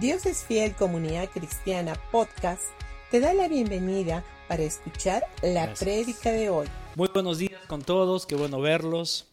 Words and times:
Dios 0.00 0.26
es 0.26 0.44
Fiel 0.44 0.74
Comunidad 0.74 1.30
Cristiana 1.30 1.94
Podcast 2.12 2.64
te 3.10 3.18
da 3.18 3.32
la 3.32 3.48
bienvenida 3.48 4.22
para 4.46 4.62
escuchar 4.62 5.24
la 5.42 5.72
prédica 5.72 6.30
de 6.32 6.50
hoy. 6.50 6.66
Muy 6.96 7.08
buenos 7.14 7.38
días 7.38 7.64
con 7.66 7.80
todos, 7.80 8.26
qué 8.26 8.34
bueno 8.34 8.60
verlos. 8.60 9.26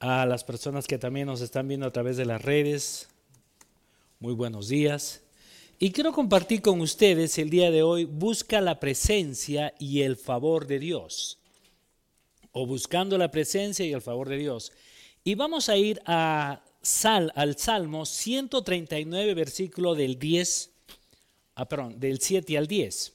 A 0.00 0.26
las 0.26 0.42
personas 0.42 0.88
que 0.88 0.98
también 0.98 1.28
nos 1.28 1.42
están 1.42 1.68
viendo 1.68 1.86
a 1.86 1.92
través 1.92 2.16
de 2.16 2.24
las 2.24 2.42
redes, 2.42 3.08
muy 4.18 4.34
buenos 4.34 4.66
días. 4.66 5.22
Y 5.78 5.92
quiero 5.92 6.12
compartir 6.12 6.60
con 6.60 6.80
ustedes 6.80 7.38
el 7.38 7.48
día 7.48 7.70
de 7.70 7.84
hoy, 7.84 8.04
busca 8.04 8.60
la 8.60 8.80
presencia 8.80 9.74
y 9.78 10.02
el 10.02 10.16
favor 10.16 10.66
de 10.66 10.80
Dios. 10.80 11.38
O 12.50 12.66
buscando 12.66 13.16
la 13.16 13.30
presencia 13.30 13.86
y 13.86 13.92
el 13.92 14.02
favor 14.02 14.28
de 14.28 14.38
Dios. 14.38 14.72
Y 15.22 15.36
vamos 15.36 15.68
a 15.68 15.76
ir 15.76 16.02
a 16.04 16.63
Sal, 16.84 17.32
al 17.34 17.56
Salmo 17.56 18.04
139, 18.04 19.32
versículo 19.32 19.94
del 19.94 20.18
10, 20.18 20.70
ah, 21.54 21.66
perdón, 21.66 21.98
del 21.98 22.20
7 22.20 22.58
al 22.58 22.66
10. 22.66 23.14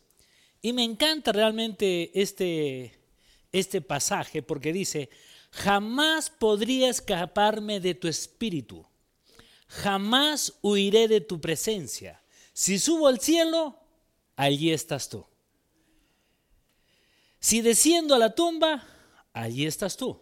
Y 0.63 0.73
me 0.73 0.83
encanta 0.83 1.31
realmente 1.31 2.19
este, 2.19 2.99
este 3.51 3.81
pasaje 3.81 4.41
porque 4.41 4.73
dice, 4.73 5.11
jamás 5.51 6.31
podría 6.31 6.89
escaparme 6.89 7.79
de 7.79 7.93
tu 7.93 8.07
espíritu, 8.07 8.83
jamás 9.67 10.53
huiré 10.63 11.07
de 11.07 11.21
tu 11.21 11.39
presencia. 11.39 12.19
Si 12.51 12.79
subo 12.79 13.07
al 13.07 13.19
cielo, 13.19 13.79
allí 14.35 14.71
estás 14.71 15.07
tú. 15.07 15.23
Si 17.39 17.61
desciendo 17.61 18.15
a 18.15 18.17
la 18.17 18.33
tumba, 18.33 18.83
allí 19.31 19.67
estás 19.67 19.95
tú. 19.95 20.19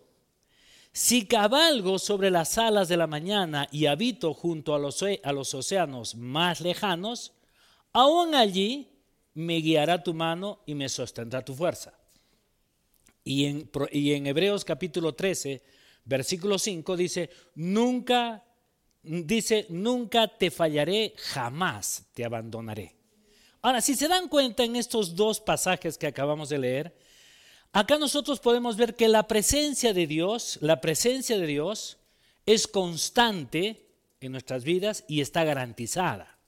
Si 0.97 1.27
cabalgo 1.27 1.99
sobre 1.99 2.31
las 2.31 2.57
alas 2.57 2.87
de 2.87 2.97
la 2.97 3.05
mañana 3.05 3.69
y 3.71 3.85
habito 3.85 4.33
junto 4.33 4.73
a 4.73 4.79
los, 4.79 5.03
a 5.03 5.31
los 5.31 5.53
océanos 5.53 6.15
más 6.15 6.59
lejanos, 6.59 7.33
aún 7.93 8.33
allí 8.33 8.89
me 9.35 9.57
guiará 9.57 10.01
tu 10.01 10.15
mano 10.15 10.63
y 10.65 10.73
me 10.73 10.89
sostendrá 10.89 11.45
tu 11.45 11.53
fuerza. 11.53 11.93
Y 13.23 13.45
en, 13.45 13.69
y 13.91 14.13
en 14.13 14.25
Hebreos 14.25 14.65
capítulo 14.65 15.13
13, 15.13 15.61
versículo 16.03 16.57
5 16.57 16.97
dice, 16.97 17.29
nunca, 17.53 18.43
dice, 19.03 19.67
nunca 19.69 20.27
te 20.27 20.49
fallaré, 20.49 21.13
jamás 21.15 22.07
te 22.15 22.25
abandonaré. 22.25 22.95
Ahora, 23.61 23.81
si 23.81 23.93
se 23.93 24.07
dan 24.07 24.27
cuenta 24.29 24.63
en 24.63 24.75
estos 24.75 25.15
dos 25.15 25.41
pasajes 25.41 25.95
que 25.95 26.07
acabamos 26.07 26.49
de 26.49 26.57
leer, 26.57 26.97
Acá 27.77 27.99
nosotros 27.99 28.39
podemos 28.39 28.75
ver 28.75 28.95
que 28.95 29.07
la 29.07 29.27
presencia 29.27 29.93
de 29.93 30.07
Dios, 30.07 30.57
la 30.61 30.81
presencia 30.81 31.37
de 31.37 31.45
Dios 31.45 31.99
es 32.47 32.65
constante 32.65 33.85
en 34.19 34.31
nuestras 34.31 34.63
vidas 34.63 35.03
y 35.07 35.21
está 35.21 35.43
garantizada. 35.43 36.39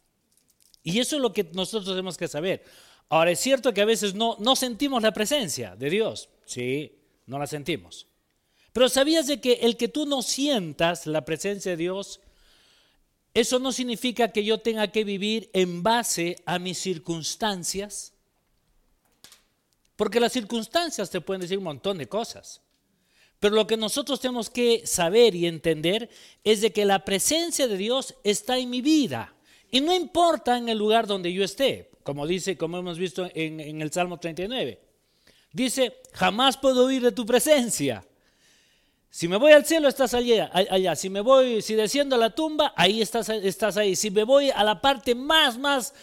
Y 0.81 0.97
eso 0.97 1.17
es 1.17 1.21
lo 1.21 1.31
que 1.31 1.43
nosotros 1.53 1.85
tenemos 1.85 2.17
que 2.17 2.27
saber. 2.27 2.63
Ahora, 3.09 3.29
es 3.29 3.39
cierto 3.39 3.75
que 3.75 3.81
a 3.81 3.85
veces 3.85 4.15
no, 4.15 4.37
no 4.39 4.55
sentimos 4.55 5.03
la 5.03 5.11
presencia 5.11 5.75
de 5.75 5.91
Dios. 5.91 6.29
Sí, 6.45 6.97
no 7.27 7.37
la 7.37 7.45
sentimos. 7.45 8.07
Pero 8.73 8.89
¿sabías 8.89 9.27
de 9.27 9.39
que 9.39 9.59
el 9.61 9.77
que 9.77 9.87
tú 9.87 10.07
no 10.07 10.23
sientas 10.23 11.05
la 11.05 11.25
presencia 11.25 11.69
de 11.69 11.77
Dios, 11.77 12.21
eso 13.35 13.59
no 13.59 13.71
significa 13.71 14.31
que 14.31 14.43
yo 14.43 14.61
tenga 14.61 14.87
que 14.87 15.03
vivir 15.03 15.51
en 15.53 15.83
base 15.83 16.37
a 16.47 16.57
mis 16.57 16.79
circunstancias? 16.79 18.13
Porque 19.99 20.21
las 20.21 20.31
circunstancias 20.31 21.09
te 21.09 21.19
pueden 21.19 21.41
decir 21.41 21.57
un 21.57 21.65
montón 21.65 21.97
de 21.97 22.07
cosas. 22.07 22.61
Pero 23.37 23.53
lo 23.53 23.67
que 23.67 23.75
nosotros 23.75 24.21
tenemos 24.21 24.49
que 24.49 24.87
saber 24.87 25.35
y 25.35 25.45
entender 25.45 26.09
es 26.41 26.61
de 26.61 26.71
que 26.71 26.85
la 26.85 27.03
presencia 27.03 27.67
de 27.67 27.75
Dios 27.75 28.15
está 28.23 28.57
en 28.57 28.69
mi 28.69 28.79
vida. 28.81 29.35
Y 29.69 29.81
no 29.81 29.93
importa 29.93 30.57
en 30.57 30.69
el 30.69 30.77
lugar 30.77 31.05
donde 31.05 31.33
yo 31.33 31.43
esté, 31.43 31.91
como 32.03 32.25
dice, 32.27 32.57
como 32.57 32.77
hemos 32.77 32.97
visto 32.97 33.29
en, 33.33 33.59
en 33.59 33.81
el 33.81 33.91
Salmo 33.91 34.17
39. 34.17 34.79
Dice, 35.51 35.97
jamás 36.13 36.55
puedo 36.55 36.85
huir 36.85 37.01
de 37.01 37.11
tu 37.11 37.25
presencia. 37.25 38.01
Si 39.11 39.27
me 39.27 39.37
voy 39.37 39.51
al 39.53 39.65
cielo, 39.65 39.87
estás 39.87 40.13
allá, 40.13 40.51
allá. 40.53 40.95
Si 40.95 41.09
me 41.09 41.21
voy, 41.21 41.61
si 41.61 41.73
desciendo 41.73 42.15
a 42.15 42.19
la 42.19 42.29
tumba, 42.29 42.73
ahí 42.75 43.01
estás, 43.01 43.29
estás 43.29 43.75
ahí. 43.77 43.95
Si 43.95 44.11
me 44.11 44.23
voy 44.23 44.51
a 44.51 44.63
la 44.63 44.81
parte 44.81 45.15
más, 45.15 45.57
más 45.57 45.93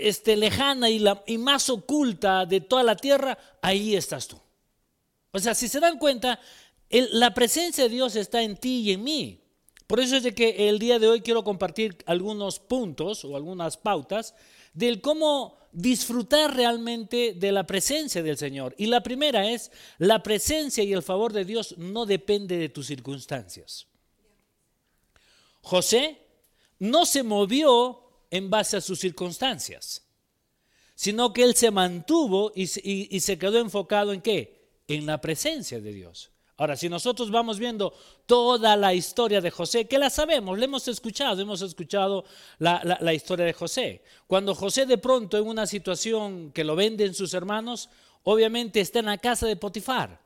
este, 0.00 0.36
lejana 0.36 0.88
y, 0.88 0.98
la, 0.98 1.22
y 1.26 1.36
más 1.36 1.68
oculta 1.68 2.46
de 2.46 2.62
toda 2.62 2.82
la 2.82 2.96
tierra, 2.96 3.36
ahí 3.60 3.94
estás 3.94 4.26
tú. 4.28 4.40
O 5.30 5.38
sea, 5.38 5.54
si 5.54 5.68
se 5.68 5.78
dan 5.78 5.98
cuenta, 5.98 6.40
la 6.88 7.34
presencia 7.34 7.84
de 7.84 7.90
Dios 7.90 8.16
está 8.16 8.42
en 8.42 8.56
ti 8.56 8.80
y 8.80 8.92
en 8.92 9.04
mí. 9.04 9.40
Por 9.86 10.00
eso 10.00 10.16
es 10.16 10.22
de 10.22 10.34
que 10.34 10.68
el 10.70 10.78
día 10.78 10.98
de 10.98 11.08
hoy 11.08 11.20
quiero 11.20 11.44
compartir 11.44 11.98
algunos 12.06 12.58
puntos 12.58 13.24
o 13.24 13.36
algunas 13.36 13.76
pautas 13.76 14.34
del 14.74 15.00
cómo 15.00 15.58
disfrutar 15.72 16.54
realmente 16.54 17.34
de 17.34 17.52
la 17.52 17.66
presencia 17.66 18.22
del 18.22 18.36
Señor. 18.36 18.74
Y 18.78 18.86
la 18.86 19.02
primera 19.02 19.48
es, 19.50 19.70
la 19.98 20.22
presencia 20.22 20.84
y 20.84 20.92
el 20.92 21.02
favor 21.02 21.32
de 21.32 21.44
Dios 21.44 21.76
no 21.78 22.06
depende 22.06 22.58
de 22.58 22.68
tus 22.68 22.86
circunstancias. 22.86 23.86
José 25.62 26.18
no 26.78 27.06
se 27.06 27.22
movió 27.22 28.26
en 28.30 28.50
base 28.50 28.76
a 28.76 28.80
sus 28.80 29.00
circunstancias, 29.00 30.06
sino 30.94 31.32
que 31.32 31.42
él 31.42 31.54
se 31.54 31.70
mantuvo 31.70 32.52
y, 32.54 32.66
se 32.66 33.38
quedó 33.38 33.58
enfocado 33.58 34.12
en 34.12 34.20
qué? 34.20 34.82
En 34.86 35.06
la 35.06 35.20
presencia 35.20 35.80
de 35.80 35.92
Dios. 35.92 36.33
Ahora, 36.56 36.76
si 36.76 36.88
nosotros 36.88 37.32
vamos 37.32 37.58
viendo 37.58 37.92
toda 38.26 38.76
la 38.76 38.94
historia 38.94 39.40
de 39.40 39.50
José, 39.50 39.86
que 39.86 39.98
la 39.98 40.08
sabemos, 40.08 40.56
la 40.56 40.66
hemos 40.66 40.86
escuchado, 40.86 41.42
hemos 41.42 41.62
escuchado 41.62 42.24
la, 42.58 43.12
historia 43.12 43.44
de 43.44 43.52
José. 43.52 44.02
Cuando 44.28 44.54
José 44.54 44.86
de 44.86 44.98
pronto 44.98 45.36
en 45.36 45.48
una 45.48 45.66
situación 45.66 46.52
que 46.52 46.62
lo 46.62 46.76
venden 46.76 47.12
sus 47.12 47.34
hermanos, 47.34 47.88
obviamente 48.22 48.80
está 48.80 49.00
en 49.00 49.06
la 49.06 49.18
casa 49.18 49.48
de 49.48 49.56
Potifar. 49.56 50.20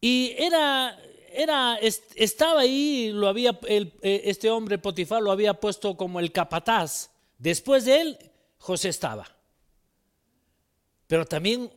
Y 0.00 0.34
era, 0.36 0.98
era, 1.32 1.78
estaba 1.78 2.62
ahí, 2.62 3.12
lo 3.12 3.28
había, 3.28 3.56
eh, 3.68 4.22
este 4.24 4.50
hombre 4.50 4.78
Potifar 4.78 5.22
lo 5.22 5.30
había 5.30 5.54
puesto 5.54 5.96
como 5.96 6.18
el 6.18 6.32
capataz. 6.32 7.10
Después 7.38 7.84
de 7.84 8.00
él, 8.00 8.18
José 8.58 8.88
estaba. 8.88 9.30
Pero 11.06 11.24
también 11.24 11.70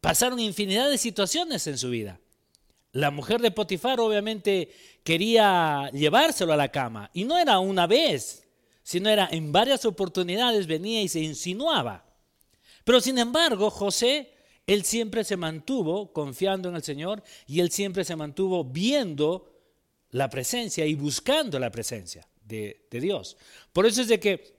pasaron 0.00 0.40
infinidad 0.40 0.88
de 0.88 0.96
situaciones 0.96 1.66
en 1.66 1.76
su 1.76 1.90
vida. 1.90 2.20
La 2.96 3.10
mujer 3.10 3.40
de 3.40 3.50
Potifar 3.50 4.00
obviamente 4.00 4.70
quería 5.04 5.90
llevárselo 5.92 6.52
a 6.52 6.56
la 6.56 6.70
cama. 6.70 7.10
Y 7.12 7.24
no 7.24 7.36
era 7.38 7.58
una 7.58 7.86
vez, 7.86 8.48
sino 8.82 9.08
era 9.08 9.28
en 9.30 9.52
varias 9.52 9.84
oportunidades 9.84 10.66
venía 10.66 11.02
y 11.02 11.08
se 11.08 11.20
insinuaba. 11.20 12.04
Pero 12.84 13.00
sin 13.00 13.18
embargo, 13.18 13.70
José 13.70 14.32
él 14.66 14.84
siempre 14.84 15.22
se 15.24 15.36
mantuvo 15.36 16.12
confiando 16.12 16.68
en 16.68 16.76
el 16.76 16.82
Señor 16.82 17.22
y 17.46 17.60
él 17.60 17.70
siempre 17.70 18.04
se 18.04 18.16
mantuvo 18.16 18.64
viendo 18.64 19.52
la 20.10 20.28
presencia 20.28 20.84
y 20.86 20.94
buscando 20.94 21.58
la 21.58 21.70
presencia 21.70 22.26
de, 22.44 22.86
Dios. 22.90 23.36
Por 23.72 23.86
eso 23.86 24.02
es 24.02 24.08
de 24.08 24.18
que 24.18 24.56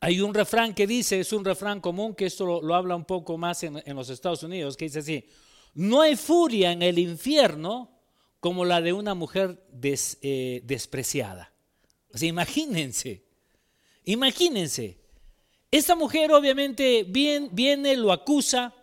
hay 0.00 0.20
un 0.20 0.34
refrán 0.34 0.74
que 0.74 0.86
dice, 0.86 1.20
es 1.20 1.32
un 1.32 1.44
refrán 1.44 1.80
común, 1.80 2.14
que 2.14 2.26
esto 2.26 2.60
lo, 2.62 2.74
habla 2.74 2.96
un 2.96 3.04
poco 3.04 3.36
más 3.36 3.62
en, 3.62 3.82
los 3.94 4.10
Estados 4.10 4.42
Unidos, 4.42 4.76
que 4.76 4.86
dice 4.86 5.00
así, 5.00 5.24
no 5.78 6.00
hay 6.00 6.16
furia 6.16 6.72
en 6.72 6.82
el 6.82 6.98
infierno 6.98 7.88
como 8.40 8.64
la 8.64 8.80
de 8.80 8.92
una 8.92 9.14
mujer 9.14 9.64
eh, 9.80 10.60
despreciada. 10.64 11.52
O 12.12 12.18
sea, 12.18 12.28
imagínense, 12.28 13.22
imagínense. 14.02 14.98
Esta 15.70 15.94
mujer 15.94 16.32
obviamente 16.32 17.04
viene, 17.04 17.48
viene, 17.52 17.96
lo 17.96 18.10
acusa, 18.10 18.74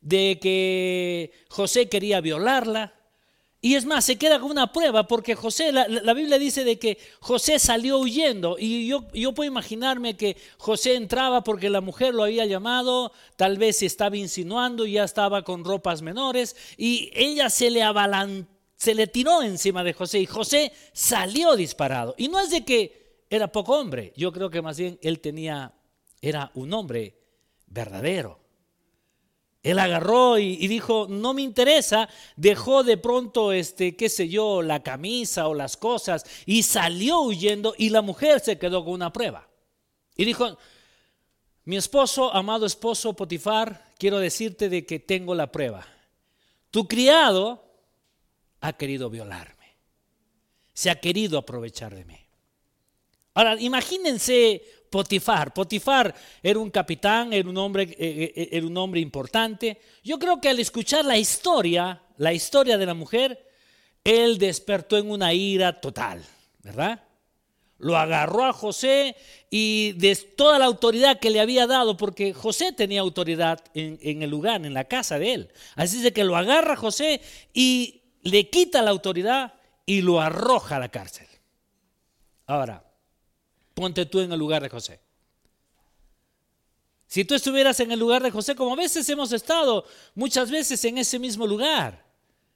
de 0.00 0.38
que 0.40 1.30
José 1.50 1.90
quería 1.90 2.22
violarla. 2.22 2.94
Y 3.64 3.76
es 3.76 3.86
más, 3.86 4.04
se 4.04 4.18
queda 4.18 4.38
con 4.38 4.50
una 4.50 4.70
prueba 4.70 5.06
porque 5.06 5.34
José, 5.34 5.72
la, 5.72 6.12
Biblia 6.12 6.38
dice 6.38 6.64
de 6.64 6.78
que 6.78 6.98
José 7.20 7.58
salió 7.58 7.98
huyendo 7.98 8.56
y 8.58 8.86
yo, 8.86 9.06
yo 9.14 9.32
puedo 9.32 9.50
imaginarme 9.50 10.18
que 10.18 10.36
José 10.58 10.96
entraba 10.96 11.42
porque 11.42 11.70
la 11.70 11.80
mujer 11.80 12.12
lo 12.12 12.24
había 12.24 12.44
llamado, 12.44 13.10
tal 13.36 13.56
vez 13.56 13.78
se 13.78 13.86
estaba 13.86 14.18
insinuando, 14.18 14.84
ya 14.84 15.02
estaba 15.02 15.44
con 15.44 15.64
ropas 15.64 16.02
menores 16.02 16.54
y 16.76 17.10
ella 17.14 17.48
se 17.48 17.70
le 17.70 17.82
se 18.76 18.94
le 18.94 19.06
tiró 19.06 19.40
encima 19.40 19.82
de 19.82 19.94
José 19.94 20.18
y 20.18 20.26
José 20.26 20.70
salió 20.92 21.56
disparado. 21.56 22.14
Y 22.18 22.28
no 22.28 22.40
es 22.40 22.50
de 22.50 22.66
que 22.66 23.24
era 23.30 23.50
poco 23.50 23.80
hombre, 23.80 24.12
yo 24.14 24.30
creo 24.30 24.50
que 24.50 24.60
más 24.60 24.76
bien 24.78 24.98
él 25.00 25.20
tenía, 25.20 25.72
era 26.20 26.50
un 26.52 26.70
hombre 26.74 27.16
verdadero. 27.68 28.43
Él 29.64 29.78
agarró 29.78 30.38
y, 30.38 30.68
dijo, 30.68 31.06
no 31.08 31.32
me 31.32 31.40
interesa, 31.40 32.06
dejó 32.36 32.84
de 32.84 32.98
pronto, 32.98 33.50
este, 33.50 33.96
qué 33.96 34.10
sé 34.10 34.28
yo, 34.28 34.60
la 34.60 34.82
camisa 34.82 35.48
o 35.48 35.54
las 35.54 35.78
cosas 35.78 36.26
y 36.44 36.62
salió 36.64 37.22
huyendo 37.22 37.74
y 37.78 37.88
la 37.88 38.02
mujer 38.02 38.40
se 38.40 38.58
quedó 38.58 38.84
con 38.84 38.92
una 38.92 39.10
prueba. 39.10 39.48
Y 40.16 40.26
dijo, 40.26 40.58
mi 41.64 41.76
esposo, 41.76 42.32
amado 42.34 42.66
esposo 42.66 43.16
Potifar, 43.16 43.94
quiero 43.96 44.18
decirte 44.18 44.68
de 44.68 44.84
que 44.84 44.98
tengo 44.98 45.34
la 45.34 45.50
prueba. 45.50 45.88
Tu 46.70 46.86
criado 46.86 47.64
ha 48.60 48.74
querido 48.74 49.08
violarme, 49.08 49.78
se 50.74 50.90
ha 50.90 51.00
querido 51.00 51.38
aprovechar 51.38 51.94
de 51.94 52.04
mí. 52.04 52.18
Ahora, 53.32 53.58
imagínense 53.58 54.62
Potifar. 54.94 55.52
Potifar 55.52 56.14
era 56.40 56.60
un 56.60 56.70
capitán, 56.70 57.32
era 57.32 57.48
un 57.48 57.56
hombre, 57.56 57.82
eh, 57.98 58.32
eh, 58.36 58.48
era 58.52 58.64
un 58.64 58.76
hombre 58.76 59.00
importante. 59.00 59.80
Yo 60.04 60.20
creo 60.20 60.40
que 60.40 60.48
al 60.48 60.60
escuchar 60.60 61.04
la 61.04 61.18
historia, 61.18 62.00
la 62.16 62.32
historia 62.32 62.78
de 62.78 62.86
la 62.86 62.94
mujer, 62.94 63.44
él 64.04 64.38
despertó 64.38 64.96
en 64.96 65.10
una 65.10 65.34
ira 65.34 65.80
total, 65.80 66.24
¿verdad? 66.62 67.02
Lo 67.78 67.96
agarró 67.96 68.44
a 68.44 68.52
José 68.52 69.16
y 69.50 69.94
de 69.94 70.14
toda 70.14 70.60
la 70.60 70.66
autoridad 70.66 71.18
que 71.18 71.30
le 71.30 71.40
había 71.40 71.66
dado, 71.66 71.96
porque 71.96 72.32
José 72.32 72.70
tenía 72.70 73.00
autoridad 73.00 73.64
en, 73.74 73.98
en 74.00 74.22
el 74.22 74.30
lugar, 74.30 74.64
en 74.64 74.74
la 74.74 74.84
casa 74.84 75.18
de 75.18 75.34
él. 75.34 75.52
Así 75.74 75.96
es 75.96 76.04
de 76.04 76.12
que 76.12 76.22
lo 76.22 76.36
agarra 76.36 76.76
José 76.76 77.20
y 77.52 78.04
le 78.22 78.48
quita 78.48 78.80
la 78.80 78.92
autoridad 78.92 79.54
y 79.86 80.02
lo 80.02 80.20
arroja 80.20 80.76
a 80.76 80.78
la 80.78 80.88
cárcel. 80.88 81.26
Ahora, 82.46 82.84
ponte 83.74 84.06
tú 84.06 84.20
en 84.20 84.32
el 84.32 84.38
lugar 84.38 84.62
de 84.62 84.68
José. 84.68 85.00
Si 87.06 87.24
tú 87.24 87.34
estuvieras 87.34 87.78
en 87.80 87.92
el 87.92 87.98
lugar 87.98 88.22
de 88.22 88.30
José, 88.30 88.54
como 88.54 88.72
a 88.72 88.76
veces 88.76 89.08
hemos 89.08 89.32
estado 89.32 89.84
muchas 90.14 90.50
veces 90.50 90.84
en 90.84 90.98
ese 90.98 91.18
mismo 91.18 91.46
lugar, 91.46 92.04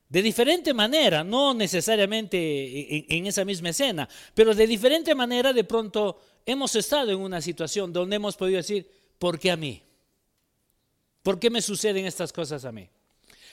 de 0.09 0.23
diferente 0.23 0.73
manera, 0.73 1.23
no 1.23 1.53
necesariamente 1.53 3.15
en, 3.15 3.27
esa 3.27 3.45
misma 3.45 3.69
escena, 3.69 4.09
pero 4.35 4.55
de 4.55 4.67
diferente 4.67 5.15
manera 5.15 5.53
de 5.53 5.65
pronto 5.65 6.19
hemos 6.47 6.75
estado 6.77 7.11
en 7.13 7.21
una 7.21 7.43
situación 7.43 7.93
donde 7.93 8.17
hemos 8.17 8.37
podido 8.37 8.57
decir, 8.57 8.91
¿por 9.19 9.39
qué 9.39 9.51
a 9.51 9.57
mí? 9.57 9.83
¿Por 11.23 11.39
qué 11.39 11.51
me 11.51 11.61
suceden 11.61 12.07
estas 12.07 12.33
cosas 12.33 12.65
a 12.65 12.73
mí? 12.73 12.89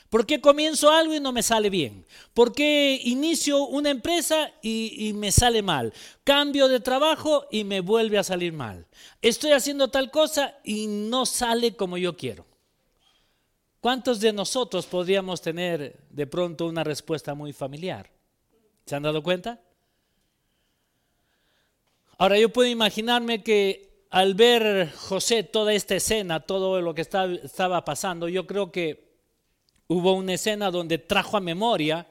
¿Por 0.09 0.25
qué 0.25 0.39
comienzo 0.39 0.91
algo 0.91 1.13
y 1.13 1.19
no 1.19 1.31
me 1.31 1.43
sale 1.43 1.69
bien? 1.69 2.05
¿Por 2.33 2.53
qué 2.53 2.99
inicio 3.03 3.65
una 3.65 3.89
empresa 3.89 4.51
y, 4.61 5.11
me 5.15 5.31
sale 5.31 5.61
mal? 5.61 5.93
Cambio 6.23 6.67
de 6.67 6.79
trabajo 6.79 7.45
y 7.51 7.63
me 7.63 7.81
vuelve 7.81 8.17
a 8.17 8.23
salir 8.23 8.53
mal. 8.53 8.85
Estoy 9.21 9.51
haciendo 9.51 9.89
tal 9.89 10.11
cosa 10.11 10.55
y 10.63 10.87
no 10.87 11.25
sale 11.25 11.75
como 11.75 11.97
yo 11.97 12.15
quiero. 12.15 12.45
¿Cuántos 13.81 14.19
de 14.19 14.31
nosotros 14.31 14.85
podríamos 14.85 15.41
tener 15.41 15.99
de 16.09 16.27
pronto 16.27 16.65
una 16.65 16.83
respuesta 16.83 17.33
muy 17.33 17.51
familiar? 17.51 18.09
¿Se 18.85 18.95
han 18.95 19.03
dado 19.03 19.21
cuenta? 19.21 19.59
Ahora 22.17 22.37
yo 22.39 22.49
puedo 22.49 22.69
imaginarme 22.69 23.43
que 23.43 24.05
al 24.11 24.33
ver 24.33 24.91
José 24.95 25.43
toda 25.43 25.73
esta 25.73 25.95
escena, 25.95 26.39
todo 26.39 26.79
lo 26.79 26.95
que 26.95 27.01
estaba 27.01 27.83
pasando, 27.83 28.29
yo 28.29 28.47
creo 28.47 28.71
que 28.71 29.04
hubo 29.87 30.13
una 30.13 30.33
escena 30.33 30.71
donde 30.71 30.97
trajo 30.97 31.37
a 31.37 31.41
memoria 31.41 32.07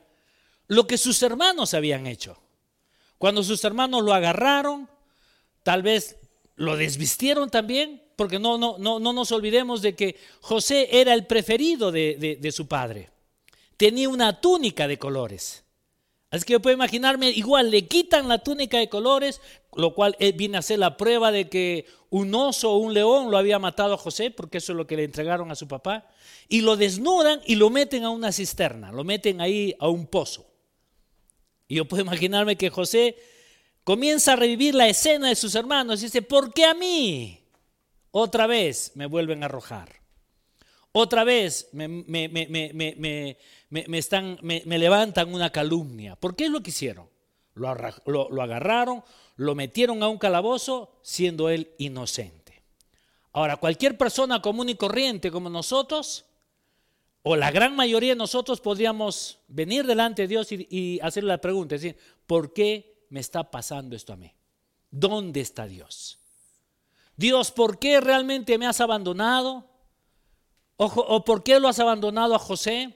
lo 0.67 0.87
que 0.87 0.99
sus 0.99 1.23
hermanos 1.23 1.75
habían 1.75 2.07
hecho. 2.07 2.39
Cuando 3.19 3.43
sus 3.43 3.65
hermanos 3.65 4.03
lo 4.03 4.13
agarraron, 4.13 4.89
tal 5.63 5.83
vez 5.83 6.17
lo 6.57 6.77
desvistieron 6.77 7.51
también, 7.51 8.03
porque 8.17 8.39
no, 8.39 8.59
no, 8.59 8.79
no, 8.79 9.01
no 9.01 9.13
nos 9.13 9.33
olvidemos 9.33 9.83
de 9.83 9.95
que 9.95 10.17
José 10.41 10.89
era 11.01 11.15
el 11.15 11.27
preferido 11.27 11.91
de, 11.91 12.39
de 12.41 12.53
su 12.53 12.67
padre. 12.67 13.11
Tenía 13.77 14.09
una 14.09 14.41
túnica 14.41 14.87
de 14.87 14.99
colores. 14.99 15.65
Así 16.35 16.45
que 16.45 16.55
yo 16.55 16.61
puedo 16.61 16.75
imaginarme, 16.75 17.31
igual 17.31 17.71
le 17.71 17.87
quitan 17.87 18.27
la 18.27 18.39
túnica 18.39 18.79
de 18.79 18.89
colores, 18.89 19.41
lo 19.77 19.95
cual 19.95 20.17
eh, 20.19 20.33
viene 20.33 20.59
a 20.59 20.63
ser 20.63 20.81
la 20.81 20.97
prueba 20.97 21.31
de 21.31 21.49
que 21.49 21.87
un 22.15 22.33
oso 22.33 22.71
o 22.71 22.77
un 22.77 22.95
león 22.95 23.29
lo 23.29 23.39
había 23.39 23.59
matado 23.59 23.95
a 23.95 23.99
José, 23.99 24.31
porque 24.31 24.59
eso 24.59 24.71
es 24.71 24.77
lo 24.77 24.87
que 24.87 24.95
le 24.95 25.03
entregaron 25.03 25.51
a 25.51 25.57
su 25.57 25.67
papá, 25.67 26.07
y 26.49 26.61
lo 26.61 26.77
desnudan 26.77 27.41
y 27.45 27.57
lo 27.57 27.71
meten 27.71 28.05
a 28.05 28.11
una 28.11 28.31
cisterna, 28.31 28.93
lo 28.93 29.03
meten 29.03 29.41
ahí 29.41 29.75
a 29.81 29.89
un 29.89 30.07
pozo. 30.07 30.47
Y 31.67 31.75
yo 31.75 31.87
puedo 31.87 32.05
imaginarme 32.05 32.55
que 32.55 32.71
José 32.71 33.17
comienza 33.83 34.35
a 34.35 34.37
revivir 34.37 34.77
la 34.77 34.87
escena 34.87 35.29
de 35.29 35.35
sus 35.35 35.57
hermanos 35.57 36.01
y 36.01 36.05
dice, 36.05 36.23
¿por 36.23 36.55
qué 36.55 36.67
a 36.67 36.75
mí? 36.75 37.41
Otra 38.13 38.47
vez 38.47 38.93
me 38.95 39.07
vuelven 39.07 39.43
a 39.43 39.47
arrojar. 39.47 39.89
Otra 40.93 41.25
vez 41.25 41.69
me, 41.73 41.89
me, 41.89 42.29
me, 42.29 43.99
están, 43.99 44.39
me, 44.43 44.63
levantan 44.79 45.35
una 45.35 45.51
calumnia. 45.51 46.15
¿Por 46.15 46.37
qué 46.37 46.45
es 46.45 46.51
lo 46.53 46.63
que 46.63 46.71
hicieron? 46.71 47.09
Lo, 47.55 47.75
lo, 48.07 48.41
agarraron, 48.41 49.03
lo 49.37 49.55
metieron 49.55 50.03
a 50.03 50.09
un 50.09 50.19
calabozo 50.19 50.99
siendo 51.03 51.49
él 51.49 51.75
inocente. 51.79 52.63
Ahora, 53.33 53.57
cualquier 53.57 53.99
persona 53.99 54.41
común 54.41 54.69
y 54.69 54.77
corriente 54.77 55.31
como 55.31 55.51
nosotros, 55.51 56.25
o 57.23 57.37
la 57.37 57.51
gran 57.51 57.75
mayoría 57.75 58.11
de 58.11 58.17
nosotros 58.17 58.61
podríamos 58.61 59.39
venir 59.49 59.87
delante 59.87 60.23
de 60.23 60.29
Dios 60.29 60.53
y, 60.53 61.01
hacerle 61.01 61.29
la 61.29 61.41
pregunta, 61.41 61.75
decir, 61.75 61.97
¿por 62.27 62.53
qué 62.53 63.07
me 63.09 63.21
está 63.21 63.51
pasando 63.51 63.97
esto 63.97 64.13
a 64.13 64.17
mí? 64.17 64.33
¿Dónde 64.91 65.41
está 65.41 65.67
Dios? 65.67 66.19
Dios, 67.17 67.51
¿por 67.51 67.79
qué 67.79 68.01
realmente 68.01 68.57
me 68.59 68.67
has 68.67 68.81
abandonado? 68.81 69.69
¿O, 70.77 71.25
por 71.25 71.43
qué 71.43 71.59
lo 71.59 71.69
has 71.69 71.79
abandonado 71.79 72.35
a 72.35 72.39
José? 72.39 72.95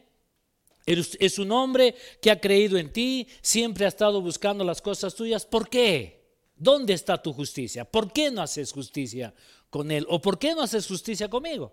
Es 0.85 1.39
un 1.39 1.51
hombre 1.51 1.97
que 2.21 2.31
ha 2.31 2.41
creído 2.41 2.79
en 2.79 2.93
ti, 2.93 3.29
siempre 3.43 3.87
ha 3.87 3.89
estado 3.89 4.21
buscando 4.21 4.63
las 4.63 4.81
cosas 4.83 5.15
tuyas. 5.15 5.47
¿Por 5.47 5.69
qué? 5.69 6.18
¿Dónde 6.59 6.93
está 6.93 7.23
tu 7.23 7.33
justicia? 7.33 7.85
¿Por 7.85 8.13
qué 8.13 8.31
no 8.31 8.43
haces 8.43 8.73
justicia 8.73 9.33
con 9.71 9.91
él? 9.91 10.05
¿O 10.09 10.21
por 10.21 10.39
qué 10.39 10.55
no 10.55 10.63
haces 10.63 10.87
justicia 10.87 11.29
conmigo? 11.31 11.73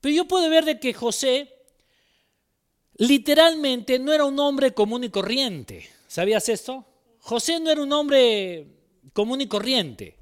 Pero 0.00 0.14
yo 0.14 0.26
puedo 0.26 0.48
ver 0.48 0.64
de 0.64 0.80
que 0.80 0.94
José 0.94 1.54
literalmente 2.94 3.98
no 3.98 4.12
era 4.12 4.24
un 4.24 4.38
hombre 4.38 4.72
común 4.72 5.04
y 5.04 5.10
corriente. 5.10 5.88
¿Sabías 6.06 6.48
esto? 6.48 6.86
José 7.20 7.60
no 7.60 7.70
era 7.70 7.82
un 7.82 7.92
hombre 7.92 8.66
común 9.12 9.40
y 9.42 9.48
corriente. 9.48 10.16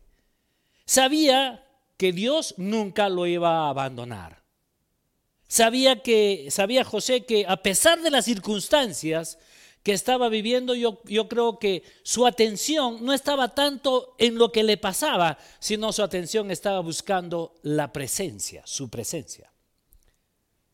Sabía 0.85 1.65
que 1.97 2.13
Dios 2.13 2.55
nunca 2.57 3.09
lo 3.09 3.27
iba 3.27 3.67
a 3.67 3.71
abandonar. 3.71 4.43
Sabía 5.49 6.03
que 6.03 6.49
sabía 6.51 6.85
José 6.85 7.25
que 7.25 7.47
a 7.47 7.59
pesar 7.59 8.03
de 8.03 8.11
las 8.11 8.25
circunstancias 8.25 9.39
que 9.87 9.93
estaba 9.93 10.29
viviendo, 10.29 10.75
yo, 10.75 10.99
yo 11.05 11.29
creo 11.29 11.61
que 11.61 11.85
su 12.03 12.27
atención 12.27 13.05
no 13.05 13.13
estaba 13.13 13.55
tanto 13.55 14.17
en 14.19 14.37
lo 14.37 14.51
que 14.51 14.65
le 14.65 14.79
pasaba, 14.79 15.39
sino 15.61 15.93
su 15.93 16.03
atención 16.03 16.51
estaba 16.51 16.81
buscando 16.81 17.55
la 17.63 17.93
presencia, 17.93 18.63
su 18.67 18.91
presencia. 18.91 19.49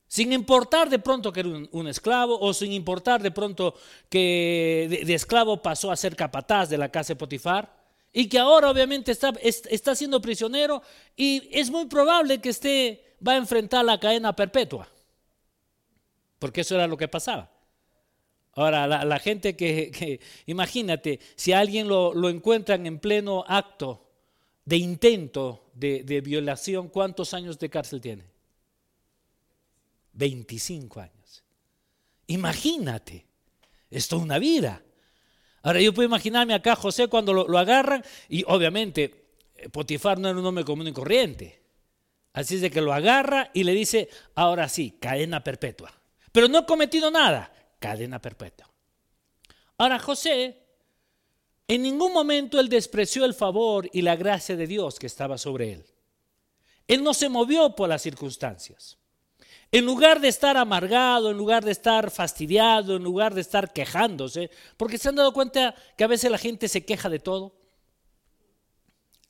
Sin 0.08 0.32
importar 0.32 0.88
de 0.88 0.98
pronto 0.98 1.30
que 1.30 1.40
era 1.40 1.50
un, 1.50 1.88
esclavo 1.88 2.40
o 2.40 2.54
sin 2.54 2.72
importar 2.72 3.20
de 3.22 3.30
pronto 3.30 3.74
que 4.08 5.02
de, 5.04 5.12
esclavo 5.12 5.60
pasó 5.60 5.90
a 5.90 5.96
ser 5.96 6.16
capataz 6.16 6.70
de 6.70 6.78
la 6.78 6.88
casa 6.88 7.12
de 7.12 7.16
Potifar 7.16 7.70
y 8.14 8.30
que 8.30 8.38
ahora 8.38 8.70
obviamente 8.70 9.12
está, 9.12 9.34
está 9.42 9.94
siendo 9.94 10.22
prisionero 10.22 10.82
y 11.16 11.50
es 11.52 11.70
muy 11.70 11.84
probable 11.84 12.40
que 12.40 12.48
esté 12.48 13.16
va 13.28 13.32
a 13.32 13.36
enfrentar 13.36 13.84
la 13.84 14.00
cadena 14.00 14.34
perpetua. 14.34 14.88
Porque 16.38 16.62
eso 16.62 16.76
era 16.76 16.86
lo 16.86 16.96
que 16.96 17.08
pasaba. 17.08 17.50
Ahora, 18.54 18.86
la, 18.86 19.18
gente 19.18 19.56
que, 19.56 20.20
imagínate, 20.46 21.20
si 21.36 21.52
alguien 21.52 21.88
lo, 21.88 22.12
lo, 22.12 22.28
encuentran 22.28 22.86
en 22.86 22.98
pleno 22.98 23.44
acto 23.48 24.02
de 24.64 24.76
intento 24.76 25.70
de, 25.74 26.20
violación, 26.20 26.88
¿cuántos 26.88 27.34
años 27.34 27.58
de 27.58 27.70
cárcel 27.70 28.00
tiene? 28.00 28.24
25 30.12 31.00
años. 31.00 31.44
Imagínate, 32.26 33.26
esto 33.90 34.16
es 34.16 34.22
una 34.22 34.38
vida. 34.38 34.82
Ahora 35.62 35.80
yo 35.80 35.94
puedo 35.94 36.08
imaginarme 36.08 36.54
acá 36.54 36.76
José 36.76 37.08
cuando 37.08 37.32
lo, 37.32 37.58
agarran 37.58 38.04
y 38.28 38.44
obviamente 38.46 39.22
Potifar 39.70 40.18
no 40.18 40.28
era 40.28 40.38
un 40.38 40.46
hombre 40.46 40.64
común 40.64 40.88
y 40.88 40.92
corriente. 40.92 41.62
Así 42.32 42.56
es 42.56 42.60
de 42.62 42.70
que 42.70 42.80
lo 42.80 42.92
agarra 42.92 43.50
y 43.52 43.64
le 43.64 43.72
dice, 43.72 44.08
ahora 44.34 44.68
sí, 44.68 44.96
cadena 45.00 45.44
perpetua. 45.44 45.92
Pero 46.32 46.48
no 46.48 46.60
he 46.60 46.66
cometido 46.66 47.10
nada, 47.10 47.51
cadena 47.82 48.20
perpetua. 48.20 48.70
Ahora 49.76 49.98
José, 49.98 50.56
en 51.66 51.82
ningún 51.82 52.12
momento 52.12 52.60
él 52.60 52.68
despreció 52.68 53.24
el 53.24 53.34
favor 53.34 53.90
y 53.92 54.02
la 54.02 54.14
gracia 54.14 54.54
de 54.56 54.68
Dios 54.68 55.00
que 55.00 55.08
estaba 55.08 55.36
sobre 55.36 55.72
él. 55.72 55.84
Él 56.86 57.02
no 57.02 57.12
se 57.12 57.28
movió 57.28 57.74
por 57.74 57.88
las 57.88 58.02
circunstancias. 58.02 58.98
En 59.72 59.84
lugar 59.84 60.20
de 60.20 60.28
estar 60.28 60.56
amargado, 60.56 61.30
en 61.30 61.36
lugar 61.36 61.64
de 61.64 61.72
estar 61.72 62.10
fastidiado, 62.12 62.94
en 62.94 63.02
lugar 63.02 63.34
de 63.34 63.40
estar 63.40 63.72
quejándose, 63.72 64.50
porque 64.76 64.98
se 64.98 65.08
han 65.08 65.16
dado 65.16 65.32
cuenta 65.32 65.74
que 65.96 66.04
a 66.04 66.08
veces 66.08 66.30
la 66.30 66.38
gente 66.38 66.68
se 66.68 66.84
queja 66.84 67.08
de 67.08 67.18
todo. 67.18 67.56